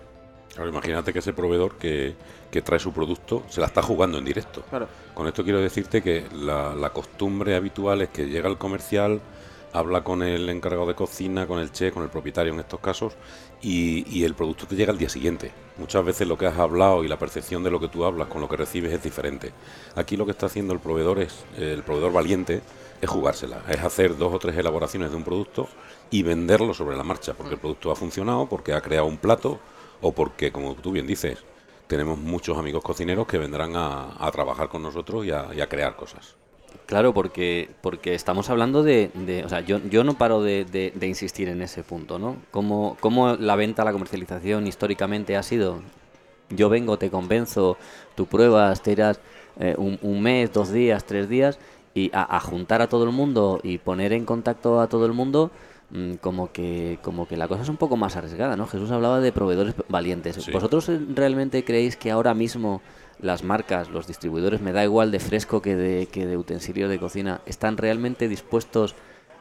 Ahora, 0.56 0.70
imagínate 0.70 1.12
que 1.12 1.18
ese 1.20 1.32
proveedor 1.32 1.76
que, 1.76 2.14
que 2.50 2.60
trae 2.62 2.78
su 2.78 2.92
producto 2.92 3.42
se 3.48 3.60
la 3.60 3.66
está 3.66 3.82
jugando 3.82 4.18
en 4.18 4.24
directo. 4.24 4.62
Claro. 4.68 4.86
Con 5.14 5.26
esto 5.26 5.44
quiero 5.44 5.60
decirte 5.60 6.02
que 6.02 6.26
la, 6.34 6.74
la 6.74 6.90
costumbre 6.90 7.54
habitual 7.54 8.02
es 8.02 8.08
que 8.10 8.26
llega 8.26 8.48
el 8.48 8.58
comercial, 8.58 9.20
habla 9.72 10.04
con 10.04 10.22
el 10.22 10.48
encargado 10.48 10.86
de 10.86 10.94
cocina, 10.94 11.46
con 11.46 11.58
el 11.58 11.72
chef, 11.72 11.94
con 11.94 12.02
el 12.02 12.10
propietario 12.10 12.52
en 12.52 12.60
estos 12.60 12.80
casos, 12.80 13.14
y, 13.60 14.24
el 14.24 14.34
producto 14.34 14.66
te 14.66 14.76
llega 14.76 14.92
al 14.92 14.98
día 14.98 15.08
siguiente. 15.08 15.52
Muchas 15.78 16.04
veces 16.04 16.28
lo 16.28 16.36
que 16.38 16.46
has 16.46 16.58
hablado 16.58 17.02
y 17.04 17.08
la 17.08 17.18
percepción 17.18 17.62
de 17.62 17.70
lo 17.70 17.80
que 17.80 17.88
tú 17.88 18.04
hablas 18.04 18.28
con 18.28 18.40
lo 18.40 18.48
que 18.48 18.56
recibes 18.56 18.92
es 18.92 19.02
diferente. 19.02 19.52
Aquí 19.96 20.16
lo 20.16 20.24
que 20.24 20.32
está 20.32 20.46
haciendo 20.46 20.74
el 20.74 20.80
proveedor 20.80 21.18
es, 21.18 21.44
el 21.56 21.82
proveedor 21.82 22.12
valiente, 22.12 22.60
es 23.00 23.10
jugársela, 23.10 23.62
es 23.68 23.80
hacer 23.80 24.16
dos 24.16 24.32
o 24.32 24.38
tres 24.38 24.56
elaboraciones 24.56 25.10
de 25.10 25.16
un 25.16 25.24
producto 25.24 25.68
y 26.10 26.22
venderlo 26.22 26.74
sobre 26.74 26.96
la 26.96 27.02
marcha, 27.02 27.34
porque 27.34 27.54
el 27.54 27.60
producto 27.60 27.90
ha 27.90 27.96
funcionado, 27.96 28.48
porque 28.48 28.74
ha 28.74 28.80
creado 28.80 29.06
un 29.06 29.18
plato, 29.18 29.58
o 30.00 30.12
porque, 30.12 30.52
como 30.52 30.74
tú 30.74 30.92
bien 30.92 31.06
dices, 31.06 31.38
tenemos 31.86 32.18
muchos 32.18 32.58
amigos 32.58 32.82
cocineros 32.82 33.26
que 33.26 33.38
vendrán 33.38 33.72
a, 33.74 34.30
trabajar 34.32 34.68
con 34.68 34.82
nosotros 34.82 35.24
y 35.26 35.30
a 35.30 35.68
crear 35.68 35.96
cosas. 35.96 36.41
Claro, 36.86 37.14
porque, 37.14 37.70
porque 37.80 38.14
estamos 38.14 38.50
hablando 38.50 38.82
de, 38.82 39.10
o 39.44 39.48
sea, 39.48 39.60
yo, 39.60 39.78
yo 39.88 40.04
no 40.04 40.14
paro 40.14 40.42
de, 40.42 40.92
insistir 41.02 41.48
en 41.48 41.62
ese 41.62 41.82
punto, 41.82 42.18
¿no? 42.18 42.36
Cómo, 42.50 42.96
la 43.38 43.56
venta, 43.56 43.84
la 43.84 43.92
comercialización 43.92 44.66
históricamente 44.66 45.36
ha 45.36 45.42
sido, 45.42 45.80
yo 46.50 46.68
vengo, 46.68 46.98
te 46.98 47.10
convenzo, 47.10 47.78
tú 48.14 48.26
pruebas, 48.26 48.82
te 48.82 48.92
irás 48.92 49.20
eh, 49.58 49.74
un, 49.78 49.98
un 50.02 50.22
mes, 50.22 50.52
dos 50.52 50.70
días, 50.70 51.04
tres 51.04 51.28
días, 51.28 51.58
y 51.94 52.10
a, 52.14 52.36
a 52.36 52.40
juntar 52.40 52.82
a 52.82 52.88
todo 52.88 53.04
el 53.04 53.10
mundo 53.10 53.60
y 53.62 53.78
poner 53.78 54.12
en 54.12 54.24
contacto 54.24 54.80
a 54.80 54.88
todo 54.88 55.06
el 55.06 55.12
mundo, 55.12 55.50
como 56.20 56.52
que, 56.52 56.98
como 57.02 57.28
que 57.28 57.36
la 57.36 57.48
cosa 57.48 57.62
es 57.62 57.68
un 57.68 57.76
poco 57.76 57.96
más 57.96 58.16
arriesgada, 58.16 58.56
¿no? 58.56 58.66
Jesús 58.66 58.90
hablaba 58.90 59.20
de 59.20 59.30
proveedores 59.30 59.74
valientes. 59.88 60.36
Sí. 60.36 60.50
¿Vosotros 60.50 60.90
realmente 61.14 61.64
creéis 61.64 61.96
que 61.96 62.10
ahora 62.10 62.32
mismo 62.32 62.80
las 63.20 63.44
marcas, 63.44 63.90
los 63.90 64.06
distribuidores, 64.06 64.60
me 64.62 64.72
da 64.72 64.84
igual 64.84 65.10
de 65.10 65.20
fresco 65.20 65.60
que 65.60 65.76
de, 65.76 66.06
que 66.06 66.26
de 66.26 66.36
utensilios 66.36 66.88
de 66.88 66.98
cocina, 66.98 67.40
están 67.46 67.76
realmente 67.76 68.28
dispuestos 68.28 68.94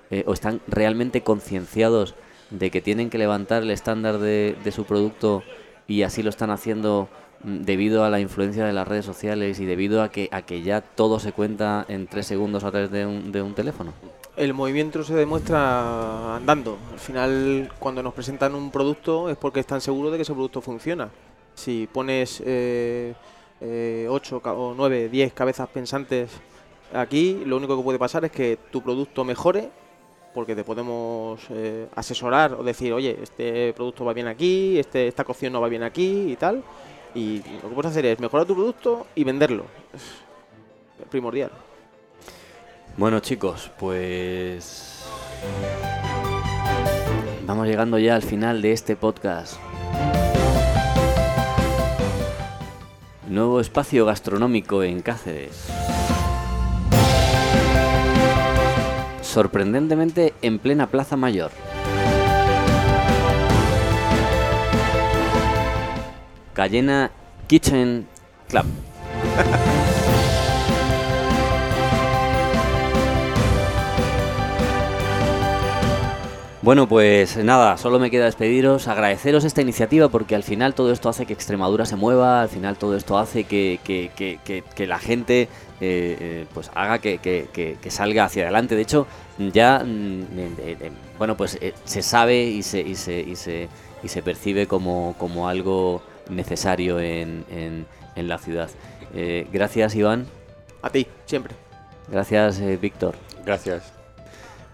eh, 0.10 0.24
o 0.28 0.34
están 0.34 0.62
realmente 0.68 1.24
concienciados 1.24 2.16
de 2.50 2.70
que 2.70 2.82
tienen 2.82 3.10
que 3.10 3.18
levantar 3.18 3.64
el 3.64 3.72
estándar 3.72 4.20
de, 4.20 4.58
de 4.62 4.72
su 4.72 4.84
producto 4.84 5.44
y 5.88 6.04
así 6.04 6.22
lo 6.22 6.30
están 6.30 6.52
haciendo 6.52 7.08
mm, 7.08 7.21
debido 7.44 8.04
a 8.04 8.10
la 8.10 8.20
influencia 8.20 8.66
de 8.66 8.74
las 8.74 8.88
redes 8.88 9.06
sociales 9.06 9.60
y 9.60 9.66
debido 9.66 10.02
a 10.02 10.10
que, 10.10 10.30
a 10.32 10.42
que 10.44 10.62
ya 10.62 10.82
todo 10.82 11.20
se 11.20 11.32
cuenta 11.32 11.86
en 11.88 12.08
tres 12.08 12.28
segundos 12.28 12.64
a 12.64 12.72
través 12.72 12.92
de 12.92 13.06
un, 13.06 13.32
de 13.32 13.42
un 13.42 13.54
teléfono? 13.54 13.94
El 14.38 14.54
movimiento 14.54 15.04
se 15.04 15.14
demuestra 15.14 16.38
andando. 16.38 16.78
Al 16.94 17.00
final, 17.00 17.72
cuando 17.80 18.02
nos 18.02 18.14
presentan 18.14 18.56
un 18.56 18.72
producto 18.72 19.30
es 19.30 19.38
porque 19.38 19.60
están 19.60 19.82
seguros 19.82 20.12
de 20.12 20.18
que 20.18 20.24
ese 20.24 20.34
producto 20.34 20.62
funciona. 20.62 21.10
Si 21.54 21.88
pones 21.92 22.42
eh, 22.46 23.14
8 24.10 24.42
o 24.44 24.74
9, 24.76 25.10
10 25.10 25.34
cabezas 25.34 25.68
pensantes 25.70 26.32
aquí, 26.94 27.44
lo 27.46 27.58
único 27.58 27.78
que 27.78 27.84
puede 27.84 28.00
pasar 28.00 28.26
es 28.26 28.32
que 28.32 28.58
tu 28.72 28.82
producto 28.82 29.24
mejore 29.24 29.70
porque 30.34 30.56
te 30.56 30.64
podemos 30.64 31.42
eh, 31.50 31.88
asesorar 31.96 32.54
o 32.54 32.64
decir, 32.64 32.94
oye, 32.94 33.18
este 33.22 33.74
producto 33.74 34.06
va 34.06 34.14
bien 34.14 34.28
aquí, 34.28 34.80
este, 34.80 35.08
esta 35.08 35.24
cocción 35.24 35.54
no 35.54 35.62
va 35.62 35.68
bien 35.68 35.84
aquí 35.84 36.32
y 36.32 36.36
tal. 36.36 36.64
Y 37.14 37.42
lo 37.62 37.70
que 37.70 37.76
puedes 37.76 37.92
hacer 37.92 38.06
es 38.06 38.20
mejorar 38.20 38.46
tu 38.48 38.56
producto 38.56 39.08
y 39.16 39.24
venderlo. 39.24 39.66
Es 39.94 41.08
primordial. 41.10 41.52
Bueno 42.98 43.20
chicos, 43.20 43.72
pues 43.80 45.06
vamos 47.46 47.68
llegando 47.68 47.98
ya 47.98 48.16
al 48.16 48.22
final 48.22 48.62
de 48.62 48.74
este 48.74 48.96
podcast. 48.96 49.58
Nuevo 53.28 53.62
espacio 53.62 54.06
gastronómico 54.06 54.84
en 54.84 55.02
Cáceres. 55.02 56.01
Sorprendentemente 59.32 60.34
en 60.42 60.60
plena 60.60 60.88
Plaza 60.88 61.16
Mayor. 61.16 61.52
Cayena 66.54 67.12
Kitchen 67.48 68.08
Club. 68.50 68.66
Bueno, 76.62 76.88
pues 76.88 77.38
nada, 77.38 77.76
solo 77.78 77.98
me 77.98 78.12
queda 78.12 78.26
despediros, 78.26 78.88
agradeceros 78.88 79.46
esta 79.46 79.62
iniciativa 79.64 80.10
porque 80.10 80.36
al 80.36 80.44
final 80.44 80.76
todo 80.76 80.92
esto 80.94 81.10
hace 81.10 81.26
que 81.26 81.34
Extremadura 81.34 81.88
se 81.88 81.96
mueva, 81.96 82.44
al 82.44 82.50
final 82.50 82.78
todo 82.78 82.96
esto 82.96 83.18
hace 83.18 83.46
que, 83.46 83.80
que- 83.84 84.12
que- 84.16 84.40
que- 84.46 84.64
que 84.76 84.86
la 84.86 85.00
gente 85.00 85.44
eh, 85.44 85.48
eh, 86.20 86.46
pues 86.54 86.70
haga 86.76 87.00
que, 87.00 87.18
que- 87.18 87.48
que- 87.52 87.78
que 87.82 87.90
salga 87.90 88.26
hacia 88.26 88.44
adelante. 88.44 88.76
De 88.76 88.84
hecho, 88.84 89.08
ya, 89.40 89.80
mm, 89.84 90.22
eh, 90.38 90.52
eh, 90.60 90.78
eh, 90.82 90.92
bueno, 91.18 91.36
pues 91.36 91.58
eh, 91.62 91.74
se 91.84 92.04
sabe 92.04 92.44
y 92.44 92.62
se, 92.62 92.82
y 92.82 92.94
se, 92.94 93.20
y 93.22 93.36
se, 93.36 93.68
y 94.04 94.08
se 94.08 94.22
percibe 94.22 94.68
como, 94.68 95.16
como 95.18 95.50
algo 95.50 96.04
necesario 96.30 97.00
en, 97.00 97.44
en- 97.50 97.88
en 98.16 98.28
la 98.28 98.38
ciudad. 98.38 98.70
Eh, 99.16 99.48
gracias, 99.52 99.96
Iván. 99.96 100.28
A 100.84 100.92
ti, 100.92 101.08
siempre. 101.26 101.56
Gracias, 102.08 102.60
eh, 102.60 102.78
Víctor. 102.80 103.16
Gracias. 103.44 103.92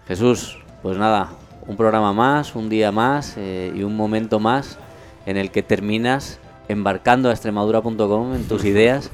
Jesús, 0.06 0.58
pues 0.82 0.98
nada, 0.98 1.30
un 1.68 1.76
programa 1.76 2.12
más, 2.12 2.56
un 2.56 2.68
día 2.68 2.90
más 2.90 3.34
eh, 3.36 3.70
y 3.74 3.82
un 3.82 3.94
momento 3.94 4.40
más 4.40 4.78
en 5.26 5.36
el 5.36 5.50
que 5.50 5.62
terminas 5.62 6.40
embarcando 6.66 7.28
a 7.28 7.32
extremadura.com 7.32 8.34
en 8.34 8.48
tus 8.48 8.64
ideas 8.64 9.10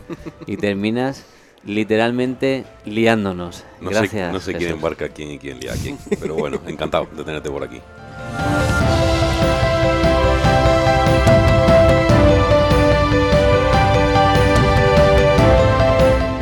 y 0.47 0.57
terminas 0.57 1.27
literalmente 1.65 2.65
liándonos. 2.87 3.65
No 3.81 3.91
Gracias. 3.91 4.29
sé, 4.29 4.33
no 4.33 4.41
sé 4.41 4.55
quién 4.55 4.71
embarca 4.73 5.07
a 5.07 5.09
quién 5.09 5.33
y 5.33 5.39
quién 5.39 5.59
lía 5.59 5.73
a 5.73 5.77
quién. 5.77 5.99
Pero 6.21 6.37
bueno, 6.37 6.61
encantado 6.67 7.09
de 7.15 7.25
tenerte 7.25 7.51
por 7.51 7.65
aquí. 7.65 7.81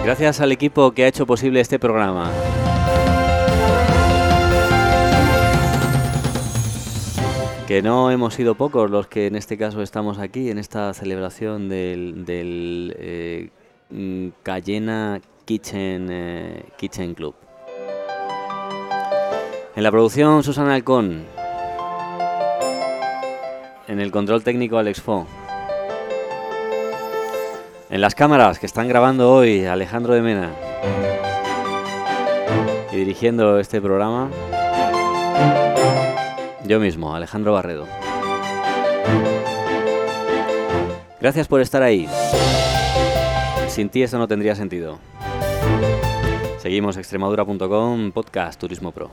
Gracias 0.04 0.40
al 0.40 0.52
equipo 0.52 0.92
que 0.92 1.04
ha 1.04 1.08
hecho 1.08 1.24
posible 1.26 1.60
este 1.60 1.78
programa. 1.78 2.30
Que 7.72 7.80
no 7.80 8.10
hemos 8.10 8.34
sido 8.34 8.54
pocos 8.54 8.90
los 8.90 9.06
que 9.06 9.26
en 9.26 9.34
este 9.34 9.56
caso 9.56 9.80
estamos 9.80 10.18
aquí, 10.18 10.50
en 10.50 10.58
esta 10.58 10.92
celebración 10.92 11.70
del, 11.70 12.26
del 12.26 12.94
eh, 12.98 13.48
mm, 13.88 14.28
Cayena 14.42 15.22
Kitchen, 15.46 16.08
eh, 16.10 16.64
Kitchen 16.76 17.14
Club. 17.14 17.34
En 19.74 19.82
la 19.82 19.90
producción, 19.90 20.42
Susana 20.42 20.74
Alcón. 20.74 21.24
En 23.88 24.00
el 24.00 24.10
control 24.10 24.44
técnico, 24.44 24.76
Alex 24.76 25.00
Fo. 25.00 25.26
En 27.88 28.02
las 28.02 28.14
cámaras 28.14 28.58
que 28.58 28.66
están 28.66 28.86
grabando 28.86 29.32
hoy, 29.32 29.64
Alejandro 29.64 30.12
de 30.12 30.20
Mena. 30.20 30.50
Y 32.92 32.96
dirigiendo 32.96 33.58
este 33.58 33.80
programa, 33.80 34.28
yo 36.64 36.80
mismo, 36.80 37.14
Alejandro 37.14 37.52
Barredo. 37.52 37.86
Gracias 41.20 41.46
por 41.48 41.60
estar 41.60 41.82
ahí. 41.82 42.08
Sin 43.68 43.88
ti 43.88 44.02
esto 44.02 44.18
no 44.18 44.28
tendría 44.28 44.54
sentido. 44.54 44.98
Seguimos 46.58 46.96
extremadura.com, 46.96 48.12
podcast 48.12 48.60
Turismo 48.60 48.92
Pro. 48.92 49.10